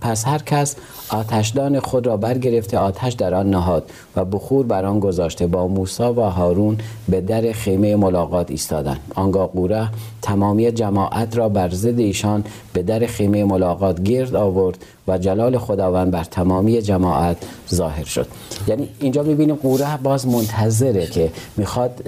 پس 0.02 0.28
هر 0.28 0.38
کس 0.38 0.76
آتشدان 1.10 1.80
خود 1.80 2.08
را 2.08 2.18
برگرفته 2.18 2.78
آتش 2.78 3.14
در 3.14 3.34
آن 3.34 3.50
نهاد 3.50 3.92
و 4.16 4.26
بخور 4.26 4.66
بر 4.66 4.86
آن 4.86 5.00
گذاشته. 5.00 5.48
با 5.48 5.68
موسی 5.68 6.04
و 6.04 6.22
هارون 6.22 6.78
به 7.10 7.22
در 7.22 7.52
خیمه 7.52 7.96
ملاقات 7.96 8.52
ایستادند. 8.52 9.00
آنگاه 9.16 9.48
قوره 9.48 9.90
تمامی 10.22 10.72
جماعت 10.72 11.38
را 11.38 11.50
بر 11.50 11.70
ضد 11.70 12.00
ایشان 12.00 12.44
به 12.74 12.84
در 12.84 13.06
خیمه 13.06 13.44
ملاقات 13.44 14.04
گرد 14.04 14.36
آورد 14.36 14.78
و 15.08 15.18
جلال 15.18 15.58
خداوند 15.58 16.12
بر 16.12 16.24
تمامی 16.24 16.82
جماعت 16.82 17.38
ظاهر 17.74 18.04
شد. 18.04 18.28
یعنی 18.68 18.90
اینجا 19.00 19.24
می‌بینیم 19.24 19.56
قوره 19.56 19.98
باز 19.98 20.28
منتظره 20.28 21.08
که 21.08 21.32
می‌خواد 21.58 22.04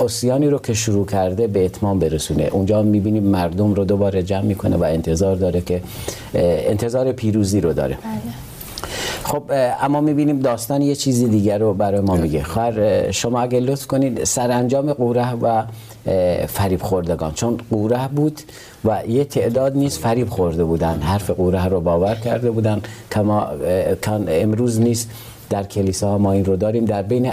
اسیانی 0.00 0.48
رو 0.48 0.58
که 0.58 0.74
شروع 0.74 1.06
کرده 1.06 1.46
به 1.46 1.64
اتمام 1.64 1.98
برسونه. 1.98 2.48
اونجا 2.52 2.82
می‌بینیم 2.82 3.22
مردم 3.22 3.74
رو 3.74 3.84
دوباره 3.84 4.22
جمع 4.22 4.42
می‌کنه 4.42 4.76
و 4.76 4.82
انتظار 4.82 5.36
داره 5.36 5.60
که 5.60 5.82
انتظار 6.34 7.12
پیروزی 7.12 7.60
رو 7.60 7.72
داره. 7.72 7.94
بله. 7.94 8.32
خب 9.24 9.42
اما 9.82 10.00
می‌بینیم 10.00 10.40
داستان 10.40 10.82
یه 10.82 10.94
چیزی 10.94 11.28
دیگر 11.28 11.58
رو 11.58 11.74
برای 11.74 12.00
ما 12.00 12.16
میگه. 12.16 12.42
خواهر 12.42 13.10
شما 13.10 13.40
اگه 13.40 13.60
لطف 13.60 13.86
کنید 13.86 14.24
سرانجام 14.24 14.92
قوره 14.92 15.34
و 15.34 15.62
فریب 16.46 16.82
خوردگان. 16.82 17.32
چون 17.32 17.58
قوره 17.70 18.08
بود 18.08 18.40
و 18.84 19.02
یه 19.08 19.24
تعداد 19.24 19.76
نیست 19.76 19.98
فریب 20.00 20.28
خورده 20.28 20.64
بودن. 20.64 21.00
حرف 21.00 21.30
قوره 21.30 21.66
رو 21.66 21.80
باور 21.80 22.14
کرده 22.14 22.50
بودن. 22.50 22.82
کما 23.12 23.46
امروز 24.28 24.80
نیست 24.80 25.10
در 25.52 25.62
کلیسا 25.62 26.18
ما 26.18 26.32
این 26.32 26.44
رو 26.44 26.56
داریم. 26.56 26.84
در 26.84 27.02
بین 27.02 27.26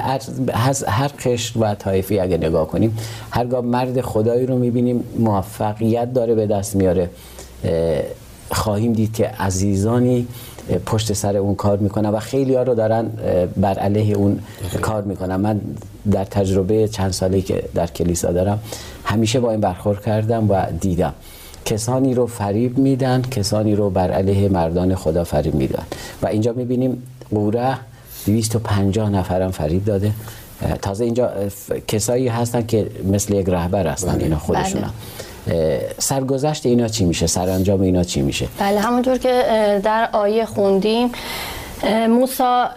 هر 0.88 1.12
قشر 1.26 1.60
و 1.60 1.76
طایفی 1.76 2.20
اگه 2.20 2.38
نگاه 2.38 2.68
کنیم 2.68 2.98
هرگاه 3.32 3.62
مرد 3.62 4.02
خدایی 4.02 4.46
رو 4.46 4.58
می‌بینیم 4.58 5.04
موفقیت 5.20 6.14
داره 6.14 6.36
به 6.36 6.48
دست 6.48 6.76
میاره. 6.76 7.10
خواهیم 8.52 8.94
دید 8.94 9.14
که 9.14 9.28
عزیزانی 9.28 10.28
پشت 10.86 11.14
سر 11.14 11.38
اون 11.38 11.56
کار 11.56 11.78
می‌کنن 11.78 12.10
و 12.10 12.20
خیلی 12.20 12.56
ها 12.56 12.64
رو 12.64 12.76
دارن 12.76 13.10
بر 13.58 13.80
علیه 13.80 14.16
اون 14.16 14.40
کار 14.82 15.02
می‌کنن. 15.02 15.36
من 15.36 15.62
در 16.12 16.24
تجربه 16.24 16.88
چند 16.88 17.12
سالی 17.12 17.42
که 17.42 17.64
در 17.76 17.88
کلیسا 17.88 18.32
دارم 18.32 18.60
همیشه 19.04 19.40
با 19.40 19.52
این 19.52 19.60
برخورد 19.60 20.06
کردم 20.06 20.52
و 20.52 20.66
دیدم. 20.82 21.14
کسانی 21.66 22.14
رو 22.14 22.28
فریب 22.28 22.78
میدن 22.78 23.22
کسانی 23.22 23.76
رو 23.76 23.90
بر 23.90 24.12
علیه 24.12 24.50
مردان 24.50 24.96
خدا 24.96 25.24
فریب 25.24 25.56
میدن. 25.56 25.84
و 26.22 26.28
اینجا 26.28 26.54
می‌بینیم 26.54 27.04
قوره 27.32 27.78
250 28.26 29.10
نفرم 29.10 29.52
فریب 29.52 29.86
داده 29.86 30.12
تازه 30.82 31.04
اینجا 31.04 31.32
کسایی 31.88 32.28
هستن 32.28 32.66
که 32.66 32.88
مثل 33.04 33.34
یک 33.34 33.50
رهبر 33.50 33.88
هستن 33.88 34.14
بله. 34.14 34.24
اینا 34.24 34.40
خودشون 34.40 34.82
بله. 34.82 34.92
سرگذشت 35.98 36.66
اینا 36.66 36.88
چی 36.88 37.06
میشه 37.06 37.28
سرانجام 37.28 37.82
اینا 37.82 38.04
چی 38.04 38.22
میشه 38.22 38.48
بله 38.60 38.80
همونطور 38.80 39.18
که 39.18 39.44
در 39.84 40.10
آیه 40.14 40.46
خوندیم 40.46 41.12
موسا 42.09 42.69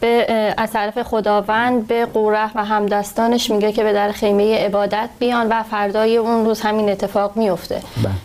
به 0.00 0.26
از 0.56 0.70
طرف 0.70 1.02
خداوند 1.02 1.86
به 1.86 2.06
قوره 2.06 2.50
و 2.54 2.64
همدستانش 2.64 3.50
میگه 3.50 3.72
که 3.72 3.84
به 3.84 3.92
در 3.92 4.12
خیمه 4.12 4.64
عبادت 4.64 5.08
بیان 5.18 5.46
و 5.50 5.62
فردای 5.62 6.16
اون 6.16 6.44
روز 6.44 6.60
همین 6.60 6.90
اتفاق 6.90 7.36
میفته. 7.36 7.80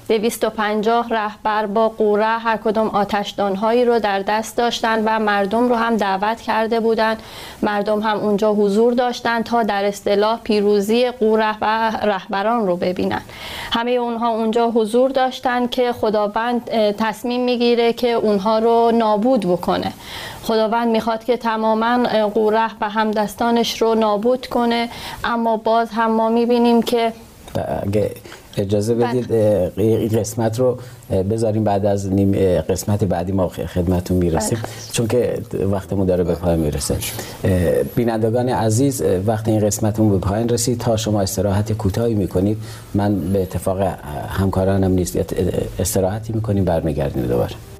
بله. 0.09 0.49
پنجاه 0.49 1.09
رهبر 1.09 1.65
با 1.65 1.89
قوره 1.89 2.25
هر 2.25 2.57
کدوم 2.57 2.87
آتشدانهایی 2.87 3.85
رو 3.85 3.99
در 3.99 4.19
دست 4.19 4.57
داشتن 4.57 5.03
و 5.05 5.19
مردم 5.19 5.69
رو 5.69 5.75
هم 5.75 5.97
دعوت 5.97 6.41
کرده 6.41 6.79
بودن. 6.79 7.17
مردم 7.61 7.99
هم 7.99 8.17
اونجا 8.17 8.53
حضور 8.53 8.93
داشتن 8.93 9.41
تا 9.41 9.63
در 9.63 9.85
اصطلاح 9.85 10.39
پیروزی 10.43 11.11
قوره 11.11 11.55
و 11.61 11.91
رهبران 12.03 12.67
رو 12.67 12.75
ببینن. 12.75 13.21
همه 13.71 13.91
اونها 13.91 14.29
اونجا 14.29 14.69
حضور 14.69 15.09
داشتن 15.09 15.67
که 15.67 15.93
خداوند 15.93 16.69
تصمیم 16.93 17.45
می‌گیره 17.45 17.93
که 17.93 18.07
اونها 18.07 18.59
رو 18.59 18.91
نابود 18.91 19.41
بکنه. 19.41 19.93
خداوند 20.43 20.87
می‌خواد 20.87 21.23
که 21.23 21.37
تماما 21.37 22.07
قوره 22.33 22.69
و 22.81 22.89
همدستانش 22.89 23.81
رو 23.81 23.95
نابود 23.95 24.47
کنه. 24.47 24.89
اما 25.23 25.57
باز 25.57 25.89
هم 25.91 26.11
ما 26.11 26.29
می‌بینیم 26.29 26.81
که 26.81 27.13
اگه 27.83 28.11
اجازه 28.57 28.95
بله. 28.95 29.07
بدید 29.07 29.31
این 29.77 30.19
قسمت 30.19 30.59
رو 30.59 30.77
بذاریم 31.31 31.63
بعد 31.63 31.85
از 31.85 32.13
نیم 32.13 32.61
قسمت 32.61 33.03
بعدی 33.03 33.31
ما 33.31 33.47
خدمتون 33.47 34.17
می‌رسیم. 34.17 34.59
بله. 34.63 34.71
چون 34.91 35.07
که 35.07 35.41
وقتمون 35.71 36.05
داره 36.05 36.23
به 36.23 36.35
پایان 36.35 36.59
می‌رسه. 36.59 36.97
بینندگان 37.95 38.49
عزیز 38.49 39.03
وقت 39.27 39.47
این 39.47 39.59
قسمتمون 39.59 40.11
به 40.11 40.17
پایان 40.17 40.49
رسید. 40.49 40.79
تا 40.79 40.97
شما 40.97 41.21
استراحت 41.21 41.73
کوتاهی 41.73 42.13
می‌کنید 42.13 42.57
من 42.93 43.19
به 43.33 43.41
اتفاق 43.41 43.81
همکارانم 44.29 44.91
نیست 44.91 45.17
استراحتی 45.79 46.33
می‌کنیم 46.33 46.65
برمیگردیم 46.65 47.23
دوباره. 47.23 47.76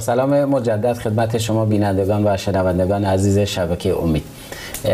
سلام 0.00 0.44
مجدد 0.44 0.92
خدمت 0.92 1.38
شما 1.38 1.64
بینندگان 1.64 2.26
و 2.26 2.36
شنوندگان 2.36 3.04
عزیز 3.04 3.38
شبکه 3.38 4.02
امید. 4.02 4.24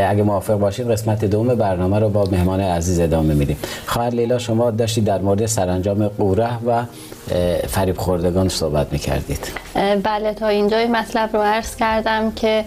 اگه 0.08 0.22
موافق 0.22 0.54
باشید 0.54 0.90
قسمت 0.90 1.24
دوم 1.24 1.54
برنامه 1.54 1.98
رو 1.98 2.08
با 2.08 2.24
مهمان 2.24 2.60
عزیز 2.60 3.00
ادامه 3.00 3.34
میدیم. 3.34 3.56
خواهر 3.86 4.10
لیلا 4.10 4.38
شما 4.38 4.70
داشتید 4.70 5.04
در 5.04 5.18
مورد 5.18 5.46
سرانجام 5.46 6.08
قوره 6.08 6.64
و 6.66 6.84
فریب 7.68 7.98
خوردگان 7.98 8.48
صحبت 8.48 8.92
می‌کردید. 8.92 9.48
بله 10.02 10.34
تا 10.34 10.46
اینجای 10.46 10.86
مطلب 10.86 11.30
رو 11.36 11.42
عرض 11.42 11.76
کردم 11.76 12.32
که 12.32 12.64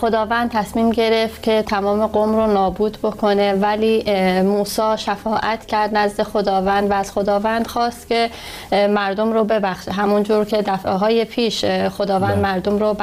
خداوند 0.00 0.50
تصمیم 0.50 0.90
گرفت 0.90 1.42
که 1.42 1.62
تمام 1.62 2.06
قوم 2.06 2.36
رو 2.36 2.46
نابود 2.46 2.98
بکنه. 3.02 3.52
ولی 3.52 4.04
موسی 4.42 4.96
شفاعت 4.96 5.66
کرد 5.66 5.96
نزد 5.96 6.22
خداوند 6.22 6.90
و 6.90 6.94
از 6.94 7.12
خداوند 7.12 7.66
خواست 7.66 8.08
که 8.08 8.30
مردم 8.72 9.32
رو 9.32 9.44
ببخشه. 9.44 9.92
همونجور 9.92 10.44
که 10.44 10.62
دفعه 10.62 10.92
های 10.92 11.24
پیش 11.24 11.64
خداوند 11.64 12.32
بله. 12.32 12.42
مردم 12.42 12.78
رو 12.78 12.96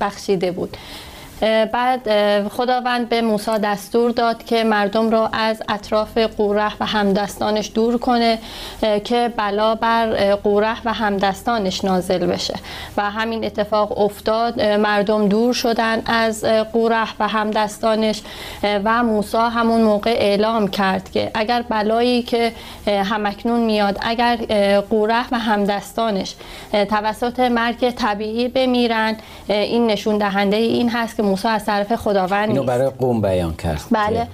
بخشیده 0.00 0.52
بود. 0.52 0.76
بعد 1.72 2.08
خداوند 2.48 3.08
به 3.08 3.22
موسی 3.22 3.58
دستور 3.62 4.10
داد 4.10 4.44
که 4.44 4.64
مردم 4.64 5.10
را 5.10 5.26
از 5.32 5.62
اطراف 5.68 6.18
قوره 6.18 6.72
و 6.80 6.86
همدستانش 6.86 7.70
دور 7.74 7.98
کنه 7.98 8.38
که 9.04 9.32
بلا 9.36 9.74
بر 9.74 10.34
قوره 10.34 10.76
و 10.84 10.92
همدستانش 10.92 11.84
نازل 11.84 12.26
بشه. 12.26 12.54
و 12.96 13.10
همین 13.10 13.44
اتفاق 13.44 13.98
افتاد. 13.98 14.62
مردم 14.62 15.28
دور 15.28 15.54
شدن 15.54 16.02
از 16.06 16.44
قوره 16.72 17.06
و 17.20 17.28
همدستانش 17.28 18.22
و 18.62 19.02
موسی 19.02 19.36
همون 19.36 19.82
موقع 19.82 20.10
اعلام 20.10 20.68
کرد 20.68 21.10
که 21.10 21.30
اگر 21.34 21.62
بلایی 21.68 22.22
که 22.22 22.52
همکنون 22.86 23.60
میاد 23.60 23.98
اگر 24.00 24.36
قوره 24.90 25.24
و 25.32 25.38
همدستانش 25.38 26.34
توسط 26.72 27.40
مرگ 27.40 27.90
طبیعی 27.90 28.48
بمیرن 28.48 29.16
این 29.48 29.86
نشون 29.86 30.18
دهنده 30.18 30.56
این 30.56 30.90
هست 30.90 31.16
که 31.16 31.22
موسی 31.32 31.48
از 31.48 31.64
طرف 31.64 31.96
خداوند 31.96 32.48
اینو 32.48 32.62
برای 32.62 32.90
قوم 32.90 33.20
بیان 33.20 33.54
کرد. 33.54 33.80
بله. 33.90 34.26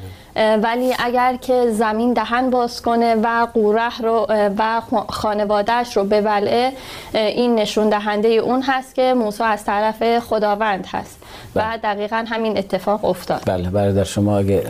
ولی 0.63 0.95
اگر 0.99 1.37
که 1.37 1.71
زمین 1.71 2.13
دهن 2.13 2.51
باز 2.51 2.83
کنه 2.83 3.15
و 3.15 3.47
قوره 3.55 3.99
رو 4.03 4.27
و 4.59 4.83
خانوادهش 5.09 5.97
رو 5.97 6.05
ببلعه 6.05 6.73
این 7.15 7.55
نشون 7.55 7.89
دهنده 7.89 8.29
اون 8.29 8.63
هست 8.63 8.95
که 8.95 9.15
موسی 9.15 9.43
از 9.43 9.65
طرف 9.65 10.19
خداوند 10.19 10.87
هست. 10.87 11.19
و 11.55 11.61
بله. 11.61 11.77
دقیقا 11.77 12.25
همین 12.29 12.59
اتفاق 12.59 13.05
افتاد. 13.05 13.43
بله 13.47 13.71
برادر 13.71 14.05
شما 14.05 14.39
اگه 14.39 14.63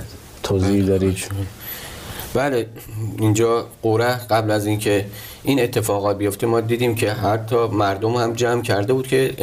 توضیح 0.42 0.84
دارید. 0.84 1.18
بله 2.34 2.66
اینجا 3.18 3.66
قوره 3.82 4.16
قبل 4.30 4.50
از 4.50 4.66
اینکه 4.66 5.04
این 5.42 5.62
اتفاقات 5.62 6.18
بیفته 6.18 6.46
ما 6.46 6.60
دیدیم 6.60 6.94
که 6.94 7.12
حتی 7.12 7.56
مردم 7.56 8.14
هم 8.14 8.32
جمع 8.32 8.62
کرده 8.62 8.92
بود 8.92 9.06
که 9.06 9.34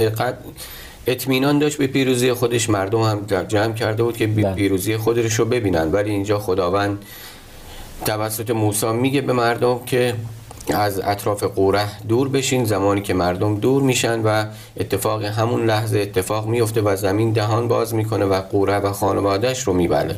اطمینان 1.07 1.59
داشت 1.59 1.77
به 1.77 1.87
پیروزی 1.87 2.33
خودش 2.33 2.69
مردم 2.69 3.01
هم 3.01 3.25
جمع 3.47 3.73
کرده 3.73 4.03
بود 4.03 4.17
که 4.17 4.27
بله. 4.27 4.53
پیروزی 4.53 4.97
خودش 4.97 5.33
رو 5.33 5.45
ببینن 5.45 5.91
ولی 5.91 6.11
اینجا 6.11 6.39
خداوند 6.39 7.05
توسط 8.05 8.51
موسی 8.51 8.91
میگه 8.91 9.21
به 9.21 9.33
مردم 9.33 9.79
که 9.85 10.15
از 10.73 10.99
اطراف 10.99 11.43
قوره 11.43 11.87
دور 12.07 12.29
بشین 12.29 12.65
زمانی 12.65 13.01
که 13.01 13.13
مردم 13.13 13.55
دور 13.55 13.81
میشن 13.81 14.21
و 14.21 14.45
اتفاق 14.77 15.23
همون 15.23 15.65
لحظه 15.65 15.99
اتفاق 15.99 16.47
میفته 16.47 16.81
و 16.81 16.95
زمین 16.95 17.31
دهان 17.31 17.67
باز 17.67 17.93
می‌کنه 17.93 18.25
و 18.25 18.41
قوره 18.41 18.77
و 18.77 18.91
خانوادهش 18.91 19.63
رو 19.63 19.73
میبله 19.73 20.15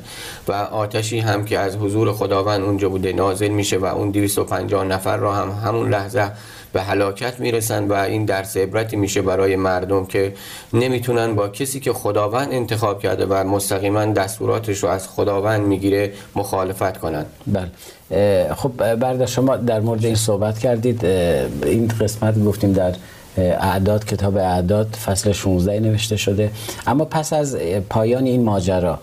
و 0.47 0.51
آتشی 0.51 1.19
هم 1.19 1.45
که 1.45 1.59
از 1.59 1.75
حضور 1.75 2.13
خداوند 2.13 2.63
اونجا 2.63 2.89
بوده 2.89 3.13
نازل 3.13 3.47
میشه 3.47 3.77
و 3.77 3.85
اون 3.85 4.11
250 4.11 4.85
نفر 4.85 5.17
رو 5.17 5.31
هم 5.31 5.49
همون 5.65 5.89
لحظه 5.89 6.31
به 6.77 6.83
هلاکت 6.83 7.39
می‌رسن 7.39 7.87
و 7.87 7.93
این 7.93 8.25
درس 8.25 8.57
عبرتی 8.57 8.95
میشه 8.95 9.21
برای 9.21 9.55
مردم 9.55 10.05
که 10.05 10.33
نمی‌تونن 10.73 11.35
با 11.35 11.47
کسی 11.49 11.79
که 11.79 11.93
خداوند 11.93 12.53
انتخاب 12.53 13.01
کرده 13.03 13.25
و 13.25 13.43
مستقیما 13.43 14.05
دستوراتش 14.05 14.77
رو 14.83 14.89
از 14.89 15.07
خداوند 15.07 15.61
می‌گیره 15.61 16.11
مخالفت 16.35 16.97
کنن. 16.97 17.25
بله. 17.47 18.53
خب 18.53 18.95
برده 18.95 19.25
شما 19.25 19.55
در 19.55 19.79
مورد 19.79 20.05
این 20.05 20.15
صحبت 20.15 20.59
کردید. 20.59 21.05
این 21.05 21.87
قسمت 22.01 22.43
گفتیم 22.43 22.73
در 22.73 22.95
اعداد 23.37 24.05
کتاب 24.05 24.37
اعداد 24.37 24.87
فصل 25.05 25.31
16 25.31 25.79
نوشته 25.79 26.17
شده. 26.17 26.51
اما 26.87 27.05
پس 27.05 27.33
از 27.33 27.55
پایان 27.89 28.25
این 28.25 28.43
ماجرا 28.43 28.99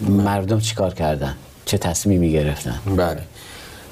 مردم 0.00 0.60
چیکار 0.60 0.94
کردن؟ 0.94 1.34
چه 1.64 1.78
تصمیمی 1.78 2.32
گرفتن؟ 2.32 2.78
بله. 2.96 3.20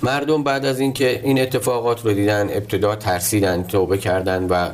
مردم 0.02 0.42
بعد 0.42 0.64
از 0.64 0.80
اینکه 0.80 1.21
این 1.25 1.40
اتفاقات 1.40 2.04
رو 2.04 2.12
دیدن 2.12 2.49
ابتدا 2.50 2.97
ترسیدن 2.97 3.62
توبه 3.62 3.99
کردن 3.99 4.47
و 4.47 4.71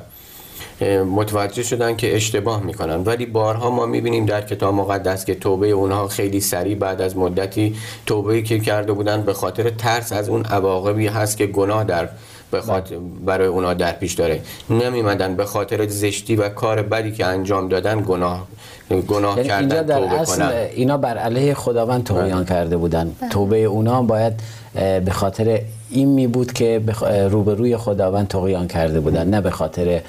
متوجه 1.05 1.63
شدن 1.63 1.97
که 1.97 2.17
اشتباه 2.17 2.63
می‌کنن. 2.63 3.03
ولی 3.05 3.27
بارها 3.27 3.71
ما 3.71 3.87
می‌بینیم 3.87 4.27
در 4.27 4.41
کتاب 4.41 4.75
مقدس 4.75 5.25
که 5.25 5.35
توبه 5.35 5.71
اونها 5.71 6.09
خیلی 6.09 6.41
سریع 6.41 6.75
بعد 6.75 7.01
از 7.01 7.17
مدتی 7.17 7.77
توبه 8.07 8.43
که 8.43 8.59
کرده 8.59 8.93
بودن 8.93 9.23
به 9.23 9.33
خاطر 9.33 9.71
ترس 9.71 10.13
از 10.13 10.29
اون 10.29 10.45
عواقبی 10.45 11.07
هست 11.07 11.37
که 11.37 11.47
گناه 11.47 11.85
در 11.85 12.09
به 12.51 12.61
خاطر 12.61 12.97
برای 13.25 13.47
اونا 13.47 13.75
در 13.75 13.93
پیش 13.93 14.13
داره 14.13 14.41
نمیمدن 14.71 15.37
به 15.37 15.45
خاطر 15.45 15.87
زشتی 15.87 16.37
و 16.37 16.49
کار 16.49 16.83
بدی 16.83 17.13
که 17.13 17.27
انجام 17.27 17.69
دادن 17.69 18.01
گناه 18.01 18.47
گناه 19.09 19.37
یعنی 19.37 19.49
کردن 19.49 19.61
اینجا 19.61 19.83
در 19.83 20.01
توبه 20.01 20.21
اصل 20.21 20.43
اینا 20.75 20.97
بر 20.97 21.19
علیه 21.19 21.55
خداوند 21.55 22.05
توبیان 22.05 22.39
بله. 22.39 22.45
کرده 22.45 22.77
بودن 22.77 23.13
بله. 23.21 23.31
توبه 23.31 23.65
اونا 23.65 24.03
باید 24.03 24.33
به 24.75 25.11
خاطر 25.11 25.61
این 25.91 26.09
می 26.09 26.27
بود 26.27 26.53
که 26.53 26.83
روبروی 27.31 27.77
خداوند 27.77 28.29
تقیان 28.29 28.69
کرده 28.69 29.01
بودن 29.01 29.29
نه 29.29 29.41
به 29.41 29.51
خاطر 29.51 30.03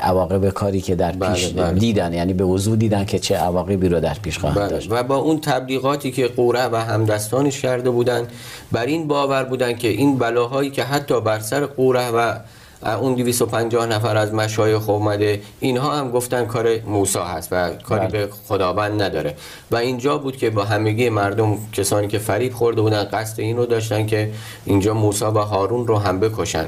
عواقب 0.00 0.50
کاری 0.50 0.80
که 0.80 0.94
در 0.94 1.12
پیش 1.12 1.46
بله 1.46 1.62
بله. 1.62 1.78
دیدن 1.78 2.12
یعنی 2.12 2.32
به 2.32 2.44
وضوع 2.44 2.76
دیدن 2.76 3.04
که 3.04 3.18
چه 3.18 3.36
عواقبی 3.36 3.88
رو 3.88 4.00
در 4.00 4.14
پیش 4.22 4.38
خواهد 4.38 4.58
بله. 4.58 4.68
داشت 4.68 4.88
و 4.90 5.02
با 5.02 5.16
اون 5.16 5.40
تبلیغاتی 5.40 6.10
که 6.10 6.28
قوره 6.28 6.66
و 6.66 6.76
همدستانش 6.76 7.60
کرده 7.60 7.90
بودن 7.90 8.26
بر 8.72 8.86
این 8.86 9.08
باور 9.08 9.44
بودن 9.44 9.72
که 9.72 9.88
این 9.88 10.18
بلاهایی 10.18 10.70
که 10.70 10.84
حتی 10.84 11.20
بر 11.20 11.40
سر 11.40 11.66
قوره 11.66 12.10
و 12.10 12.34
اون 12.82 13.14
250 13.14 13.86
نفر 13.86 14.16
از 14.16 14.34
مشایخ 14.34 14.88
اومده 14.88 15.42
اینها 15.60 15.96
هم 15.96 16.10
گفتن 16.10 16.46
کار 16.46 16.80
موسی 16.80 17.18
هست 17.18 17.48
و 17.52 17.70
کاری 17.70 18.06
بله. 18.06 18.26
به 18.26 18.32
خداوند 18.48 19.02
نداره 19.02 19.36
و 19.70 19.76
اینجا 19.76 20.18
بود 20.18 20.36
که 20.36 20.50
با 20.50 20.64
همگی 20.64 21.08
مردم 21.08 21.58
کسانی 21.72 22.08
که 22.08 22.18
فریب 22.18 22.52
خورده 22.52 22.80
بودن 22.80 23.04
قصد 23.04 23.40
این 23.40 23.56
رو 23.56 23.66
داشتن 23.66 24.06
که 24.06 24.30
اینجا 24.64 24.94
موسی 24.94 25.24
و 25.24 25.38
هارون 25.38 25.86
رو 25.86 25.98
هم 25.98 26.20
بکشن 26.20 26.64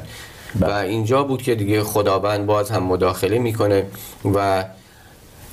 و 0.60 0.66
بله. 0.66 0.88
اینجا 0.88 1.22
بود 1.22 1.42
که 1.42 1.54
دیگه 1.54 1.82
خداوند 1.82 2.46
باز 2.46 2.70
هم 2.70 2.82
مداخله 2.82 3.38
می‌کنه 3.38 3.86
و 4.34 4.64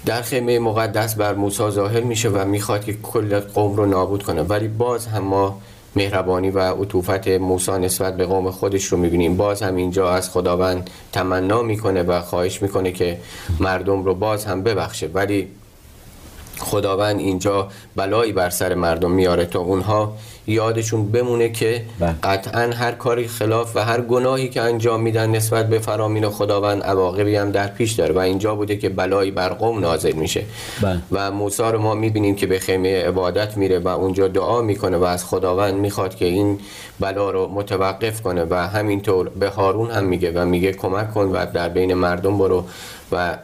در 0.06 0.22
خیمه 0.22 0.60
مقدس 0.60 1.16
بر 1.16 1.34
موسی 1.34 1.70
ظاهر 1.70 2.02
میشه 2.02 2.30
و 2.30 2.46
می‌خواد 2.46 2.84
که 2.84 2.94
کل 2.94 3.40
قوم 3.40 3.76
رو 3.76 3.86
نابود 3.86 4.24
کنه 4.24 4.42
ولی 4.42 4.68
باز 4.68 5.08
هم 5.08 5.24
ما 5.24 5.62
مهربانی 5.96 6.50
و 6.50 6.60
عطوفت 6.60 7.28
موسی 7.28 7.72
نسبت 7.72 8.18
به 8.18 8.26
قوم 8.26 8.52
خودش 8.52 8.86
رو 8.86 8.98
می‌بینیم. 8.98 9.38
باز 9.38 9.62
هم 9.62 9.76
اینجا 9.76 10.12
از 10.12 10.30
خداوند 10.30 10.90
تمنا 11.12 11.62
می‌کنه 11.62 12.04
و 12.04 12.22
خواهش 12.22 12.62
می‌کنه 12.62 12.92
که 12.92 13.18
مردم 13.60 14.04
رو 14.04 14.16
باز 14.16 14.46
هم 14.46 14.64
ببخشه. 14.64 15.08
ولی 15.14 15.48
خداوند 16.60 17.20
اینجا 17.20 17.68
بلایی 17.96 18.32
بر 18.32 18.50
سر 18.50 18.76
مردم 18.76 19.12
میاره 19.12 19.46
تا 19.46 19.60
اونها 19.60 20.14
یادشون 20.48 21.12
بمونه 21.12 21.50
که 21.50 21.86
بله. 22.00 22.16
قطعا 22.24 22.62
هر 22.62 22.92
کاری 22.92 23.28
خلاف 23.28 23.76
و 23.76 23.80
هر 23.80 24.02
گناهی 24.02 24.50
که 24.50 24.62
انجام 24.62 25.02
میدن 25.02 25.30
نسبت 25.30 25.70
به 25.70 25.80
فرامین 25.80 26.30
خداوند 26.30 26.84
عواقبی 26.84 27.36
هم 27.36 27.52
در 27.52 27.68
پیش 27.68 27.92
داره 27.92 28.14
و 28.14 28.20
اینجا 28.20 28.56
بوده 28.56 28.78
که 28.78 28.90
بلایی 28.90 29.32
بر 29.32 29.50
قوم 29.50 29.80
نازل 29.80 30.12
میشه 30.12 30.44
بله. 30.82 31.02
و 31.12 31.32
موسی 31.32 31.64
رو 31.64 31.80
ما 31.80 31.96
می‌بینیم 31.96 32.36
که 32.36 32.48
به 32.48 32.60
خیمه 32.60 33.04
عبادت 33.04 33.58
میره 33.58 33.80
و 33.80 33.88
اونجا 33.88 34.28
دعا 34.28 34.62
می‌کنه 34.62 34.98
و 34.98 35.04
از 35.04 35.26
خداوند 35.26 35.74
می‌خواد 35.74 36.16
که 36.16 36.26
این 36.26 36.60
بلا 37.00 37.30
رو 37.30 37.48
متوقف 37.48 38.22
کنه 38.22 38.46
و 38.50 38.56
همینطور 38.56 39.30
به 39.30 39.50
هارون 39.50 39.92
هم 39.92 40.04
میگه 40.04 40.32
و 40.32 40.46
میگه 40.46 40.74
کمک 40.74 41.14
کن 41.14 41.26
و 41.26 41.46
در 41.54 41.70
بین 41.70 41.94
مردم 41.94 42.38
برو 42.38 42.66
و 43.12 43.38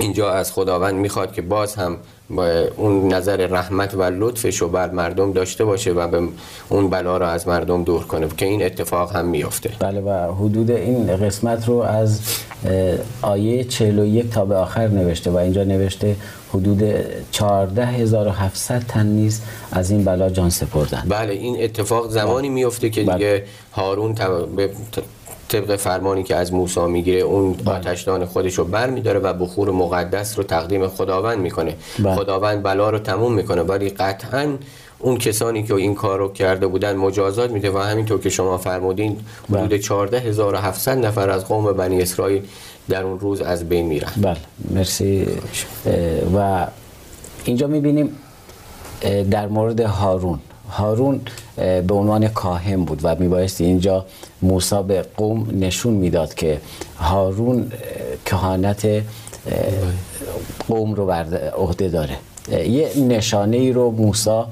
اینجا 0.00 0.30
از 0.30 0.52
خداوند 0.52 0.94
می‌خواد 0.94 1.32
که 1.32 1.42
باز 1.42 1.74
هم 1.74 1.96
با 2.30 2.64
اون 2.76 3.12
نظر 3.12 3.36
رحمت 3.36 3.94
و 3.94 4.02
لطفش 4.02 4.56
رو 4.56 4.68
بر 4.68 4.90
مردم 4.90 5.32
داشته 5.32 5.64
باشه 5.64 5.92
و 5.92 6.08
به 6.08 6.28
اون 6.68 6.90
بلا 6.90 7.16
رو 7.16 7.26
از 7.26 7.48
مردم 7.48 7.84
دور 7.84 8.04
کنه 8.04 8.28
که 8.36 8.46
این 8.46 8.64
اتفاق 8.64 9.16
هم 9.16 9.26
میفته. 9.26 9.70
بله 9.80 10.00
و 10.00 10.34
حدود 10.34 10.70
این 10.70 11.16
قسمت 11.16 11.68
رو 11.68 11.74
از 11.74 12.20
آیه 13.22 13.64
41 13.64 14.30
تا 14.30 14.44
به 14.44 14.56
آخر 14.56 14.88
نوشته 14.88 15.30
و 15.30 15.36
اینجا 15.36 15.64
نوشته 15.64 16.16
حدود 16.54 16.82
14700 17.32 18.82
تن 18.88 19.06
نیز 19.06 19.40
از 19.72 19.90
این 19.90 20.04
بلا 20.04 20.30
جان 20.30 20.50
سپردن 20.50 21.02
بله 21.08 21.32
این 21.32 21.62
اتفاق 21.62 22.10
زمانی 22.10 22.48
میفته 22.48 22.90
که 22.90 23.02
بله. 23.02 23.14
دیگه 23.14 23.44
هارون 23.72 24.14
طبق 25.48 25.76
فرمانی 25.76 26.22
که 26.22 26.36
از 26.36 26.52
موسی 26.52 26.80
می‌گیره 26.80 27.20
اون 27.20 27.52
بله. 27.52 27.74
آتشدان 27.74 28.24
خودش 28.24 28.54
رو 28.54 28.64
بر 28.64 28.90
میداره 28.90 29.18
و 29.18 29.32
بخور 29.32 29.70
مقدس 29.70 30.38
رو 30.38 30.44
تقدیم 30.44 30.88
خداوند 30.88 31.38
می‌کنه 31.38 31.74
بله. 31.98 32.14
خداوند 32.14 32.62
بلا 32.62 32.90
رو 32.90 32.98
تموم 32.98 33.34
می‌کنه 33.34 33.62
ولی 33.62 33.88
قطعا 33.90 34.56
اون 34.98 35.18
کسانی 35.18 35.62
که 35.62 35.74
این 35.74 35.94
کار 35.94 36.18
رو 36.18 36.32
کرده 36.32 36.66
بودن 36.66 36.96
مجازات 36.96 37.50
میده 37.50 37.70
و 37.70 37.78
همینطور 37.78 38.20
که 38.20 38.30
شما 38.30 38.58
فرمودین 38.58 39.16
بله. 39.48 39.60
حدود 39.60 39.76
14700 39.80 41.06
نفر 41.06 41.30
از 41.30 41.48
قوم 41.48 41.72
بنی 41.72 42.02
اسرائیل 42.02 42.42
در 42.88 43.02
اون 43.02 43.20
روز 43.20 43.40
از 43.40 43.68
بین 43.68 43.86
میرن 43.86 44.12
بله 44.16 44.36
مرسی 44.70 45.26
و 46.36 46.66
اینجا 47.44 47.66
می‌بینیم 47.66 48.18
در 49.30 49.46
مورد 49.46 49.80
هارون 49.80 50.38
هارون 50.70 51.20
به 51.56 51.94
عنوان 51.94 52.28
کاهن 52.28 52.84
بود 52.84 53.00
و 53.02 53.16
میبایستی 53.18 53.64
اینجا 53.64 54.04
موسی 54.42 54.82
به 54.82 55.04
قوم 55.16 55.46
نشون 55.52 55.94
می‌داد 55.94 56.34
که 56.34 56.60
هارون 56.96 57.72
کهانت 58.24 58.86
قوم 60.68 60.94
رو 60.94 61.06
بر 61.06 61.50
عهده 61.56 61.88
داره. 61.88 62.16
یه 62.68 62.90
نشانه 63.08 63.56
ای 63.56 63.72
رو 63.72 63.90
موسی 63.90 64.42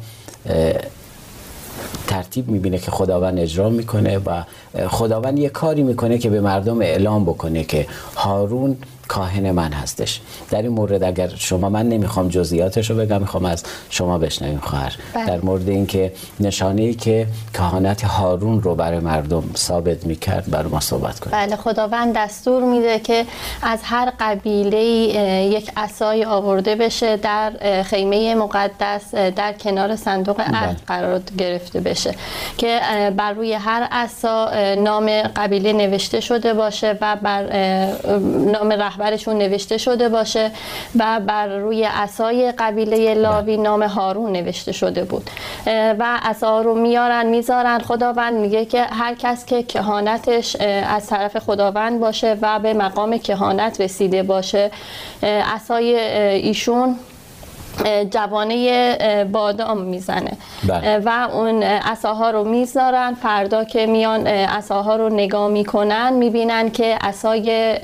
ترتیب 2.06 2.48
می‌بینه 2.48 2.78
که 2.78 2.90
خداوند 2.90 3.38
اجرا 3.38 3.70
می‌کنه 3.70 4.18
و 4.18 4.42
خداوند 4.88 5.38
یه 5.38 5.48
کاری 5.48 5.82
می‌کنه 5.82 6.18
که 6.18 6.30
به 6.30 6.40
مردم 6.40 6.80
اعلام 6.80 7.24
بکنه 7.24 7.64
که 7.64 7.86
هارون 8.14 8.76
کاهن 9.08 9.50
من 9.50 9.72
هستش 9.72 10.20
در 10.50 10.62
این 10.62 10.72
مورد 10.72 11.02
اگر 11.02 11.28
شما 11.28 11.68
من 11.68 11.88
نمی‌خوام 11.88 12.28
جزئیاتش 12.28 12.90
رو 12.90 12.96
بگم 12.96 13.20
می‌خوام 13.20 13.44
از 13.44 13.64
شما 13.90 14.18
بشنویم 14.18 14.58
خواهر 14.58 14.96
بله. 15.14 15.26
در 15.26 15.40
مورد 15.40 15.68
اینکه 15.68 16.12
نشانه 16.40 16.82
ای 16.82 16.94
که 16.94 17.26
کهانت 17.54 18.04
هارون 18.04 18.62
رو 18.62 18.74
برای 18.74 18.98
مردم 18.98 19.44
ثابت 19.56 20.06
می‌کرد 20.06 20.50
برای 20.50 20.68
ما 20.68 20.80
صحبت 20.80 21.20
کنیم 21.20 21.38
بله 21.38 21.56
خداوند 21.56 22.16
دستور 22.16 22.62
میده 22.62 22.98
که 22.98 23.26
از 23.62 23.80
هر 23.82 24.12
قبیله 24.20 24.78
یک 25.52 25.70
عصای 25.76 26.24
آورده 26.24 26.74
بشه 26.74 27.16
در 27.16 27.52
خیمه 27.82 28.34
مقدس 28.34 29.14
در 29.14 29.52
کنار 29.52 29.96
صندوق 29.96 30.40
عهد 30.40 30.66
بله. 30.66 30.76
قرار 30.86 31.20
گرفته 31.38 31.80
بشه 31.80 32.14
که 32.58 32.80
بر 33.16 33.32
روی 33.32 33.52
هر 33.52 33.88
عصا 33.92 34.50
نام 34.74 35.22
قبیله 35.22 35.72
نوشته 35.72 36.20
شده 36.20 36.54
باشه 36.54 36.98
و 37.00 37.16
بر 37.16 37.42
نام 38.52 38.72
رهبرشون 38.98 39.38
نوشته 39.38 39.78
شده 39.78 40.08
باشه 40.08 40.50
و 40.98 41.20
بر 41.26 41.46
روی 41.46 41.84
عصای 41.84 42.52
قبیله 42.58 43.14
لاوی 43.14 43.56
نام 43.56 43.82
هارون 43.82 44.32
نوشته 44.32 44.72
شده 44.72 45.04
بود. 45.04 45.30
و 45.66 46.18
عصا 46.22 46.60
رو 46.60 46.74
میارن 46.74 47.26
می‌ذارن 47.26 47.78
خداوند 47.78 48.34
میگه 48.34 48.64
که 48.64 48.82
هر 48.82 49.14
کس 49.14 49.46
که 49.46 49.62
کهانتش 49.62 50.56
از 50.88 51.06
طرف 51.06 51.38
خداوند 51.38 52.00
باشه 52.00 52.36
و 52.42 52.58
به 52.58 52.74
مقام 52.74 53.18
کهانت 53.18 53.80
رسیده 53.80 54.22
باشه. 54.22 54.70
عصای 55.22 55.96
ایشون 56.30 56.96
جوانه 58.10 59.24
بادام 59.24 59.78
می‌زنه. 59.78 60.32
بله. 60.68 60.98
و 60.98 61.28
اون 61.32 61.62
عصاها 61.62 62.30
رو 62.30 62.44
می‌ذارن. 62.44 63.14
فردا 63.14 63.64
که 63.64 63.86
میان 63.86 64.26
عصاها 64.26 64.96
رو 64.96 65.08
نگاه 65.08 65.48
می‌کنن 65.48 66.12
می‌بینن 66.12 66.70
که 66.70 66.98
عصای 67.00 67.74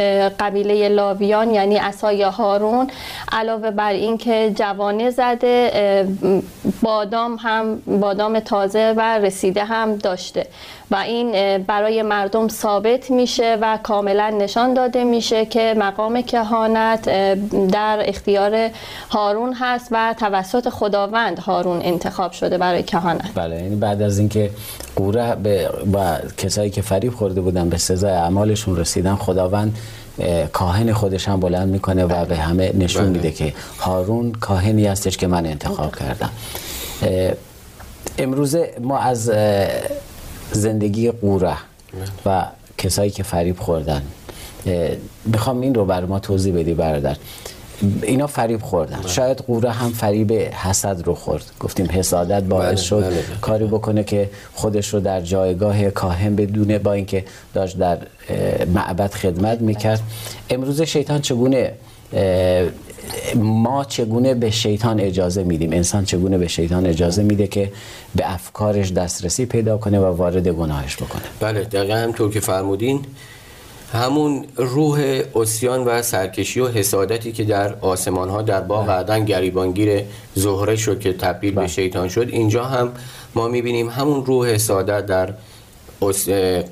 قبیله 0.40 0.88
لاویان 0.88 1.50
یعنی 1.50 1.76
عصای 1.76 2.22
هارون 2.22 2.90
علاوه 3.32 3.70
بر 3.70 3.92
این 3.92 4.18
که 4.18 4.52
جوانه 4.56 5.10
زده 5.10 5.72
بادام 6.82 7.36
هم 7.40 7.82
بادام 8.00 8.40
تازه 8.40 8.94
و 8.96 9.18
رسیده 9.18 9.64
هم 9.64 9.96
داشته. 9.96 10.46
و 10.92 10.96
این 10.96 11.58
برای 11.58 12.02
مردم 12.02 12.48
ثابت 12.48 13.10
میشه 13.10 13.58
و 13.60 13.78
کاملا 13.82 14.30
نشان 14.30 14.74
داده 14.74 15.04
میشه 15.04 15.46
که 15.46 15.74
مقام 15.78 16.22
کهانت 16.22 17.08
در 17.70 18.02
اختیار 18.04 18.70
هارون 19.10 19.54
هست 19.54 19.88
و 19.90 20.14
توسط 20.18 20.68
خداوند 20.68 21.38
هارون 21.38 21.80
انتخاب 21.82 22.32
شده 22.32 22.58
برای 22.58 22.82
کهانت 22.82 23.30
بله 23.34 23.56
یعنی 23.56 23.76
بعد 23.76 24.02
از 24.02 24.18
اینکه 24.18 24.50
قوره 24.96 25.34
به 25.34 25.70
با 25.92 26.16
کسایی 26.36 26.70
که 26.70 26.82
فریب 26.82 27.14
خورده 27.14 27.40
بودن 27.40 27.68
به 27.68 27.78
سزای 27.78 28.12
اعمالشون 28.12 28.76
رسیدن 28.76 29.14
خداوند 29.14 29.76
کاهن 30.52 30.92
خودش 30.92 31.28
هم 31.28 31.40
بلند 31.40 31.68
می‌کنه 31.68 32.04
و 32.04 32.24
به 32.24 32.36
همه 32.36 32.72
نشون 32.74 33.02
بله. 33.02 33.12
میده 33.12 33.30
که 33.30 33.54
هارون 33.78 34.32
کاهنی 34.32 34.86
هستش 34.86 35.16
که 35.16 35.26
من 35.26 35.46
انتخاب 35.46 35.96
کردم 35.96 36.30
امروزه 38.18 38.74
ما 38.80 38.98
از 38.98 39.30
زندگی 40.52 41.10
قوره 41.10 41.56
و 42.26 42.46
کسایی 42.78 43.10
که 43.10 43.22
فریب 43.22 43.58
خوردن. 43.58 44.02
می‌خوام 45.24 45.60
این 45.60 45.74
رو 45.74 45.84
بر 45.84 46.04
ما 46.04 46.18
توضیح 46.18 46.54
بدی 46.54 46.74
برادر. 46.74 47.16
اینا 48.02 48.26
فریب 48.26 48.62
خوردن. 48.62 48.98
شاید 49.06 49.38
قوره 49.38 49.70
هم 49.70 49.90
فریب 49.90 50.32
حسد 50.32 51.06
رو 51.06 51.14
خورد. 51.14 51.44
گفتیم 51.60 51.88
حسادت 51.90 52.42
باعث 52.42 52.68
بله، 52.68 52.76
شد 52.76 53.00
بله، 53.00 53.10
بله. 53.10 53.22
کاری 53.40 53.64
بکنه 53.64 54.04
که 54.04 54.30
خودش 54.54 54.94
رو 54.94 55.00
در 55.00 55.20
جایگاه 55.20 55.90
کاهن 55.90 56.36
بدونه 56.36 56.78
با 56.78 56.92
اینکه 56.92 57.24
داشت 57.54 57.78
در 57.78 57.98
معبد 58.74 59.12
خدمت 59.12 59.60
می‌کرد. 59.60 60.00
امروز 60.50 60.82
شیطان 60.82 61.20
چگونه 61.20 61.72
ما 63.36 63.84
چگونه 63.84 64.34
به 64.34 64.50
شیطان 64.50 65.00
اجازه 65.00 65.44
میدیم؟ 65.44 65.72
انسان 65.72 66.04
چگونه 66.04 66.38
به 66.38 66.48
شیطان 66.48 66.86
اجازه 66.86 67.22
میده 67.22 67.46
که 67.46 67.72
به 68.14 68.32
افکارش 68.32 68.92
دسترسی 68.92 69.46
پیدا 69.46 69.78
کنه 69.78 70.00
و 70.00 70.04
وارد 70.04 70.48
گناهش 70.48 70.96
بکنه؟ 70.96 71.22
بله 71.40 71.60
دقیقا 71.60 71.94
همطور 71.94 72.30
که 72.30 72.40
فرمودین 72.40 73.00
همون 73.92 74.44
روح 74.56 75.22
اسیان 75.34 75.84
و 75.84 76.02
سرکشی 76.02 76.60
و 76.60 76.68
حسادتی 76.68 77.32
که 77.32 77.44
در 77.44 77.74
آسمان 77.80 78.28
ها 78.28 78.42
در 78.42 78.60
باغ 78.60 78.90
عدن 78.90 79.24
گریبانگیر 79.24 80.02
زهره 80.34 80.76
شد 80.76 81.00
که 81.00 81.12
تبدیل 81.12 81.50
به 81.50 81.56
بله. 81.56 81.68
شیطان 81.68 82.08
شد 82.08 82.28
اینجا 82.30 82.64
هم 82.64 82.92
ما 83.34 83.48
می‌بینیم 83.48 83.88
همون 83.88 84.26
روح 84.26 84.48
حسادت 84.48 85.06
در 85.06 85.34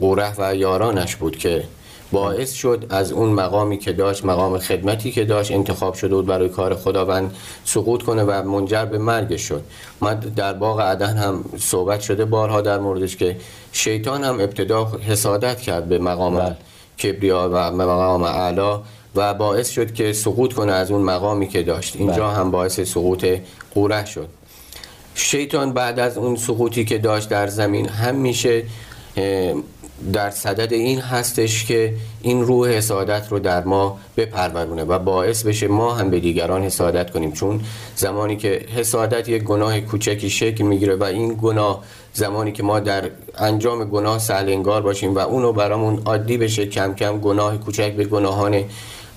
قوره 0.01 0.33
و 0.39 0.55
یارانش 0.55 1.17
بود 1.17 1.37
که 1.37 1.65
باعث 2.13 2.53
شد 2.53 2.87
از 2.91 3.13
اون 3.13 3.29
مقامی 3.29 3.79
که 3.79 3.93
داشت 3.93 4.25
مقام 4.25 4.59
خدمتی 4.59 5.13
که 5.13 5.25
داشت 5.25 5.51
انتخاب 5.51 5.95
شده 5.95 6.15
بود 6.15 6.27
برای 6.27 6.49
کار 6.49 6.75
خداوند 6.75 7.35
سقوط 7.65 8.03
کنه 8.03 8.23
و 8.23 8.43
منجر 8.49 8.85
به 8.85 8.99
مرگش 8.99 9.43
شد 9.43 9.63
ما 10.01 10.15
در 10.15 10.53
باغ 10.53 10.81
عدن 10.81 11.17
هم 11.17 11.45
صحبت 11.59 12.01
شده 12.01 12.25
بارها 12.25 12.61
در 12.61 12.79
موردش 12.79 13.17
که 13.17 13.37
شیطان 13.73 14.25
هم 14.25 14.35
ابتدا 14.35 14.93
حسادت 15.09 15.61
کرد 15.61 15.89
به 15.89 15.99
مقام 15.99 16.37
بله. 16.37 16.57
کبریا 17.03 17.51
و 17.53 17.71
مقام 17.73 18.23
اعلا 18.23 18.81
و 19.15 19.35
باعث 19.35 19.71
شد 19.71 19.95
که 19.95 20.13
سقوط 20.13 20.53
کنه 20.53 20.73
از 20.73 20.91
اون 20.91 21.03
مقامی 21.03 21.49
که 21.49 21.63
داشت 21.63 21.97
اینجا 21.97 22.29
بله. 22.29 22.37
هم 22.37 22.51
باعث 22.51 22.81
سقوط 22.81 23.27
قوره 23.75 24.05
شد 24.05 24.29
شیطان 25.15 25.73
بعد 25.73 25.99
از 25.99 26.19
اون 26.19 26.37
سقوطی 26.37 26.85
که 26.85 26.99
داشت 26.99 27.29
در 27.29 27.47
زمین 27.47 27.89
هم 27.89 28.15
میشه 28.15 28.63
در 30.13 30.31
صدد 30.31 30.73
این 30.73 31.01
هستش 31.01 31.65
که 31.65 31.95
این 32.23 32.43
روح 32.43 32.69
حسادت 32.69 33.27
رو 33.31 33.39
در 33.39 33.65
ما 33.65 33.99
بپرورونه 34.17 34.85
و 34.85 34.99
باعث 34.99 35.43
بشه 35.43 35.69
ما 35.69 35.95
هم 35.95 36.11
به 36.11 36.21
دیگران 36.21 36.63
حسادت 36.63 37.11
کنیم. 37.11 37.33
چون 37.33 37.61
زمانی 37.97 38.37
که 38.37 38.67
حسادت 38.75 39.29
یک 39.29 39.43
گناه 39.43 39.81
کوچکی 39.81 40.31
شکل 40.31 40.65
می‌گیره 40.65 40.97
و 40.97 41.05
این 41.05 41.39
گناه 41.43 41.85
زمانی 42.13 42.53
که 42.53 42.63
ما 42.63 42.81
در 42.81 43.11
انجام 43.39 43.85
گناه 43.85 44.19
سهلنگار 44.19 44.83
باشیم 44.83 45.15
و 45.15 45.19
اونو 45.19 45.53
برامون 45.53 46.03
عادی 46.05 46.37
بشه 46.37 46.67
کم 46.67 46.95
کم 46.95 47.19
گناه 47.19 47.57
کوچک 47.57 47.93
به 47.93 48.05
گناهان 48.05 48.65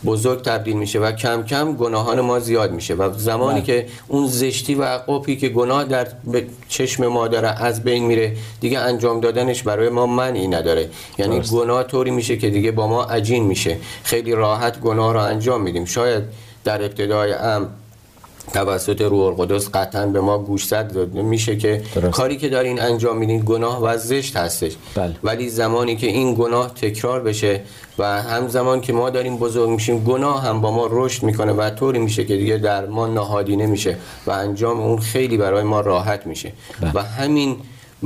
بزرگ 0.06 0.42
تبدیل 0.42 0.76
میشه 0.76 1.00
و 1.00 1.12
کم 1.12 1.44
کم 1.44 1.74
گناهان 1.74 2.22
ما 2.22 2.40
زیاد 2.40 2.72
میشه 2.72 2.94
و 2.94 3.14
زمانی 3.18 3.62
بله. 3.62 3.66
که 3.66 3.86
اون 4.08 4.28
زشتی 4.28 4.76
و 4.76 4.84
قپی 4.84 5.36
که 5.36 5.50
گناه 5.50 5.84
در 5.84 6.08
چشم 6.68 7.08
ما 7.08 7.28
داره 7.28 7.48
از 7.48 7.84
بین 7.84 8.06
میره 8.06 8.36
دیگه 8.62 8.80
انجام 8.80 9.20
دادنش 9.20 9.64
برای 9.64 9.90
ما 9.90 10.06
منعی 10.06 10.48
نداره 10.48 10.90
یعنی 11.18 11.36
درست. 11.36 11.54
گناه 11.54 11.84
طوری 11.84 12.12
میشه 12.12 12.38
که 12.38 12.50
دیگه 12.50 12.72
با 12.72 12.88
ما 12.88 13.04
عجین 13.04 13.44
میشه 13.44 13.78
خیلی 14.04 14.32
راحت 14.32 14.80
گناه 14.80 15.14
رو 15.14 15.20
انجام 15.20 15.62
میدیم 15.62 15.86
شاید 15.86 16.24
در 16.64 16.82
ابتدای 16.82 17.34
ام 17.34 17.70
توسط 18.54 19.02
روح 19.02 19.26
القدس 19.26 19.70
قطعا 19.74 20.06
به 20.06 20.22
ما 20.22 20.38
گوشزد 20.38 20.94
داده 20.94 21.22
میشه 21.22 21.58
که 21.58 21.82
درست. 21.96 22.12
کاری 22.12 22.38
که 22.38 22.50
دارین 22.50 22.82
انجام 22.82 23.18
میدین 23.18 23.44
گناه 23.46 23.84
و 23.84 23.98
زشت 23.98 24.38
هستش 24.38 24.76
بله. 24.96 25.16
ولی 25.24 25.50
زمانی 25.50 25.96
که 25.96 26.08
این 26.08 26.36
گناه 26.36 26.74
تکرار 26.74 27.22
بشه 27.22 27.62
و 27.98 28.22
همزمان 28.22 28.82
که 28.82 28.94
ما 28.94 29.10
داریم 29.10 29.38
بزرگ 29.38 29.70
میشیم 29.70 30.04
گناه 30.04 30.44
هم 30.44 30.62
با 30.62 30.72
ما 30.72 30.88
رشد 30.92 31.24
می‌کنه 31.24 31.52
و 31.52 31.70
طوری 31.70 32.00
میشه 32.00 32.26
که 32.26 32.38
دیگه 32.38 32.58
در 32.58 32.86
ما 32.86 33.08
نهادینه 33.08 33.66
میشه 33.66 33.98
و 34.28 34.32
انجام 34.32 34.80
اون 34.80 35.00
خیلی 35.00 35.38
برای 35.38 35.64
ما 35.64 35.82
راحت 35.82 36.28
میشه 36.28 36.52
بله. 36.82 36.92
و 36.94 37.00
همین 37.00 37.56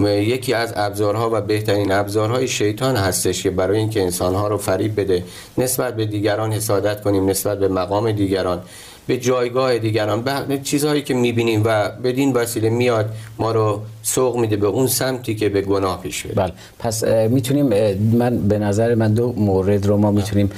یکی 0.05 0.53
از 0.53 0.73
ابزارها 0.75 1.29
و 1.33 1.41
بهترین 1.41 1.91
ابزارهای 1.91 2.47
شیطان 2.47 2.95
هستش 2.95 3.43
که 3.43 3.49
برای 3.49 3.77
اینکه 3.79 4.01
انسانها 4.01 4.47
رو 4.47 4.57
فریب 4.57 4.99
بده 4.99 5.23
نسبت 5.57 5.95
به 5.95 6.05
دیگران 6.05 6.53
حسادت 6.53 7.01
کنیم 7.01 7.29
نسبت 7.29 7.59
به 7.59 7.67
مقام 7.67 8.11
دیگران 8.11 8.61
به 9.07 9.17
جایگاه 9.17 9.77
دیگران 9.77 10.21
به 10.21 10.57
چیزهایی 10.57 11.01
که 11.01 11.13
می‌بینیم 11.13 11.61
و 11.65 11.89
بدین 11.89 12.33
وسیله 12.33 12.69
میاد 12.69 13.09
ما 13.39 13.51
رو 13.51 13.81
سوق 14.03 14.37
میده 14.37 14.55
به 14.57 14.67
اون 14.67 14.87
سمتی 14.87 15.35
که 15.35 15.49
به 15.49 15.61
گناه 15.61 16.01
پیش 16.01 16.23
بره 16.23 16.35
بله. 16.35 16.53
پس 16.79 17.03
می‌تونیم 17.03 17.65
من 18.13 18.37
به 18.37 18.59
نظر 18.59 18.95
من 18.95 19.13
دو 19.13 19.33
مورد 19.37 19.85
رو 19.85 19.97
ما 19.97 20.11
می‌تونیم 20.11 20.51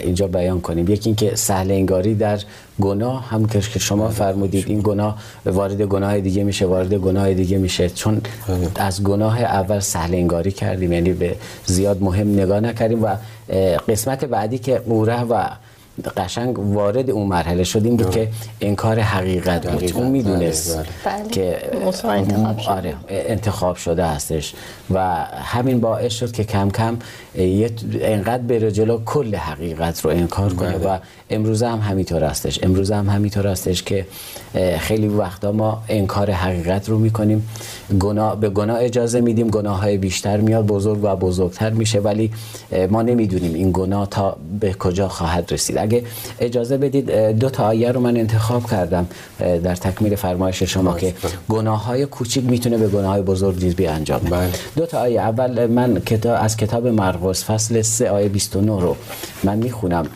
اینجا 0.00 0.26
بیان 0.26 0.60
کنیم. 0.60 0.88
یکی 0.88 1.08
اینکه 1.08 1.36
سهل 1.36 1.70
انگاری 1.70 2.14
در 2.14 2.38
گناه 2.80 3.28
هم 3.28 3.46
که 3.46 3.60
شما 3.60 4.08
فرمودید 4.08 4.64
این 4.68 4.80
گناه 4.80 5.18
وارد 5.46 5.82
گناه 5.82 6.20
دیگه 6.20 6.44
میشه 6.44 6.66
وارد 6.66 6.94
گناه 6.94 7.34
دیگه 7.34 7.58
میشه. 7.58 7.88
چون 7.88 8.20
از 8.74 9.02
گناه 9.02 9.42
اول 9.42 9.80
سهل 9.80 10.14
انگاری 10.14 10.52
کردیم 10.52 10.92
یعنی 10.92 11.12
به 11.12 11.36
زیاد 11.66 12.02
مهم 12.02 12.32
نگاه 12.32 12.60
نکردیم 12.60 13.04
و 13.04 13.16
قسمت 13.88 14.24
بعدی 14.24 14.58
که 14.58 14.78
قوره 14.78 15.22
و 15.22 15.44
قشنگ 16.08 16.58
وارد 16.58 17.10
اون 17.10 17.26
مرحله 17.28 17.64
شدیم 17.64 17.96
بود 17.96 18.10
که 18.10 18.28
انکار 18.60 19.00
حقیقت 19.00 19.70
بود. 19.70 19.92
اون 19.92 20.06
می‌دونست 20.06 20.76
بله، 20.76 20.86
بله. 21.04 21.28
که 21.28 21.58
انتخاب 22.04 22.58
شده. 22.58 22.72
آره 22.72 22.94
انتخاب 23.08 23.76
شده 23.76 24.06
هستش 24.06 24.54
و 24.90 24.98
همین 25.24 25.80
باعث 25.80 26.12
شد 26.12 26.32
که 26.32 26.44
کم 26.44 26.70
کم 26.70 26.96
انقدر 27.34 28.42
بره 28.42 28.70
جلو 28.72 28.98
کل 29.04 29.34
حقیقت 29.34 30.00
رو 30.00 30.10
انکار 30.10 30.52
کنه 30.52 30.78
بله. 30.78 30.94
و 30.94 30.98
امروز 31.30 31.62
هم 31.62 31.78
همینطور 31.78 32.24
هستش. 32.24 32.58
امروز 32.62 32.90
هم 32.92 33.08
همینطور 33.08 33.46
هستش 33.46 33.82
که 33.82 34.06
خیلی 34.78 35.08
وقتا 35.08 35.52
ما 35.52 35.82
انکار 35.88 36.30
حقیقت 36.30 36.88
رو 36.88 36.98
می‌کنیم. 36.98 37.48
گناه 38.00 38.40
به 38.40 38.48
گناه 38.48 38.78
اجازه 38.80 39.20
میدیم 39.20 39.48
گناه 39.48 39.80
های 39.80 39.98
بیشتر 39.98 40.36
میاد 40.36 40.66
بزرگ 40.66 40.98
و 41.02 41.16
بزرگتر 41.16 41.70
میشه. 41.70 42.00
ولی 42.00 42.30
ما 42.90 43.02
نمی‌دونیم 43.02 43.54
این 43.54 43.70
گناه 43.72 44.08
تا 44.08 44.36
به 44.60 44.72
کجا 44.72 45.08
خواهد 45.08 45.52
رسید. 45.52 45.78
اگه 45.78 46.02
اجازه 46.40 46.76
بدید 46.76 47.10
دو 47.38 47.50
تا 47.50 47.66
آیه 47.66 47.92
رو 47.92 48.00
من 48.00 48.16
انتخاب 48.16 48.70
کردم 48.70 49.06
در 49.38 49.74
تکمیل 49.74 50.14
فرمایش 50.14 50.62
شما 50.62 50.96
که 50.96 51.14
گناه 51.48 51.84
های 51.84 52.06
کوچیک 52.06 52.44
می‌تونه 52.44 52.76
به 52.76 52.88
گناه 52.88 53.10
های 53.10 53.22
بزرگ 53.22 53.64
نیز 53.64 53.74
بیانجامه. 53.74 54.30
بله. 54.30 54.50
دو 54.76 54.86
تا 54.86 55.00
آیه. 55.00 55.20
اول 55.20 55.66
من 55.66 56.00
کتاب 56.00 56.44
از 56.44 56.56
کتاب 56.56 56.86
مرقس 57.20 57.44
فصل 57.44 57.82
3 57.82 58.10
آیه 58.10 58.28
29 58.28 58.80
رو 58.80 58.96
من 59.44 59.58
می‌خونم. 59.58 60.06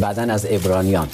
بعدا 0.00 0.22
از 0.22 0.46
ابرانیان 0.50 1.08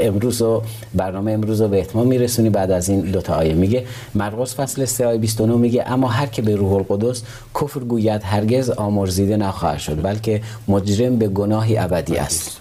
امروز 0.00 0.42
و 0.42 0.62
برنامه 0.94 1.32
امروز 1.32 1.60
رو 1.60 1.68
به 1.68 1.80
اتمام 1.80 2.06
میرسونی 2.06 2.50
بعد 2.50 2.70
از 2.70 2.88
این 2.88 3.00
دوتا 3.00 3.34
آیه 3.34 3.54
میگه. 3.54 3.86
مرقس 4.14 4.54
فصل 4.54 4.84
3 4.84 5.06
آیه 5.06 5.18
29 5.18 5.54
میگه 5.54 5.84
اما 5.86 6.08
هر 6.08 6.26
که 6.26 6.42
به 6.42 6.56
روح 6.56 6.72
القدس 6.72 7.22
کفر 7.54 7.80
گوید 7.80 8.22
هرگز 8.22 8.70
آمرزیده 8.70 9.36
نخواهد 9.36 9.78
شد 9.78 10.02
بلکه 10.02 10.42
مجرم 10.68 11.16
به 11.16 11.28
گناهی 11.28 11.78
ابدی 11.78 12.16
است. 12.16 12.56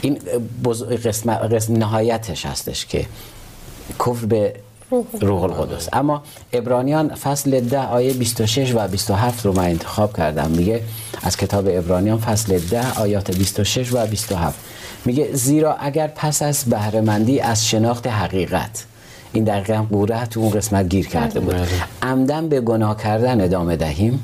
این 0.00 0.18
بز... 0.64 0.82
قسم... 0.82 1.34
قسم 1.34 1.76
نهایتش 1.76 2.46
هستش 2.46 2.86
که 2.86 3.06
کفر 3.98 4.26
به 4.26 4.54
روح 5.20 5.42
القدس. 5.42 5.88
اما 5.92 6.22
ابرانیان 6.52 7.14
فصل 7.14 7.60
10 7.60 7.78
آیه 7.78 8.12
26 8.12 8.72
و 8.74 8.88
27 8.88 9.46
رو 9.46 9.52
من 9.52 9.64
انتخاب 9.64 10.16
کردم. 10.16 10.50
میگه 10.50 10.82
از 11.22 11.36
کتاب 11.36 11.64
ابرانیان 11.68 12.18
فصل 12.18 12.58
10 12.58 13.00
آیات 13.00 13.36
26 13.36 13.92
و 13.92 14.06
27 14.06 14.58
میگه 15.04 15.28
زیرا 15.32 15.74
اگر 15.74 16.06
پس 16.06 16.42
از 16.42 16.64
بهرهمندی 16.64 17.40
از 17.40 17.66
شناخت 17.68 18.06
حقیقت 18.06 18.84
این 19.32 19.44
دقیقا 19.44 19.86
قوره 19.90 20.26
تو 20.26 20.40
اون 20.40 20.50
قسمت 20.50 20.88
گیر 20.88 21.08
کرده 21.08 21.40
بود. 21.40 21.54
عمدن 22.02 22.48
به 22.48 22.60
گناه 22.60 22.96
کردن 22.96 23.40
ادامه 23.40 23.76
دهیم. 23.76 24.22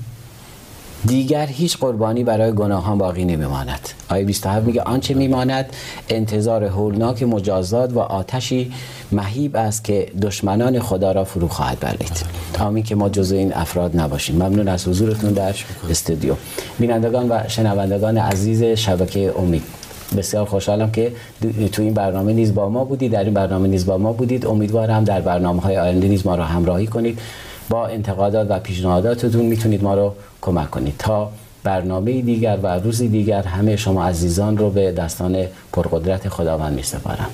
دیگر 1.06 1.46
هیچ 1.46 1.78
قربانی 1.78 2.24
برای 2.24 2.52
گناهان 2.52 2.98
باقی 2.98 3.24
نمیماند. 3.24 3.88
آیه 4.08 4.24
27 4.24 4.66
میگه 4.66 4.82
آنچه 4.82 5.14
میماند 5.14 5.66
انتظار 6.08 6.64
هولناک 6.64 7.22
مجازات 7.22 7.92
و 7.92 7.98
آتشی 7.98 8.72
مهیب 9.12 9.56
است 9.56 9.84
که 9.84 10.08
دشمنان 10.22 10.80
خدا 10.80 11.12
را 11.12 11.24
فرو 11.24 11.48
خواهد 11.48 11.78
بلید 11.80 12.24
آمین 12.60 12.84
که 12.84 12.94
ما 12.94 13.08
جزو 13.08 13.36
این 13.36 13.54
افراد 13.54 14.00
نباشیم. 14.00 14.36
ممنون 14.36 14.68
از 14.68 14.88
حضورتون 14.88 15.32
در 15.32 15.54
استودیو. 15.90 16.34
بینندگان 16.78 17.28
و 17.28 17.38
شنوندگان 17.48 18.18
عزیز 18.18 18.62
شبکه 18.62 19.34
امید. 19.38 19.62
بسیار 20.16 20.44
خوشحالم 20.44 20.90
که 20.90 21.12
تو 21.72 21.82
این 21.82 21.94
برنامه 21.94 22.32
نیز 22.32 22.54
با 22.54 22.68
ما 22.68 22.84
بودید 22.84 23.12
در 23.12 23.24
این 23.24 23.34
برنامه 23.34 23.68
نیز 23.68 23.86
با 23.86 23.98
ما 23.98 24.12
بودید. 24.12 24.46
امیدوارم 24.46 25.04
در 25.04 25.20
برنامه 25.20 25.62
های 25.62 25.76
آینده 25.76 26.08
نیز 26.08 26.26
ما 26.26 26.34
را 26.34 26.44
همراهی 26.44 26.86
کنید. 26.86 27.18
با 27.68 27.86
انتقادات 27.86 28.46
و 28.50 28.58
پیشنهاداتتون 28.60 29.44
می‌تونید 29.44 29.82
ما 29.82 29.94
رو 29.94 30.14
کمک 30.40 30.70
کنید. 30.70 30.94
تا 30.98 31.30
برنامه 31.64 32.22
دیگر 32.22 32.58
و 32.62 32.66
روزی 32.66 33.08
دیگر 33.08 33.42
همه 33.42 33.76
شما 33.76 34.04
عزیزان 34.04 34.58
رو 34.58 34.70
به 34.70 34.92
دستان 34.92 35.46
پرقدرت 35.72 36.28
خداوند 36.28 36.72
می 36.72 36.82
سپارم 36.82 37.30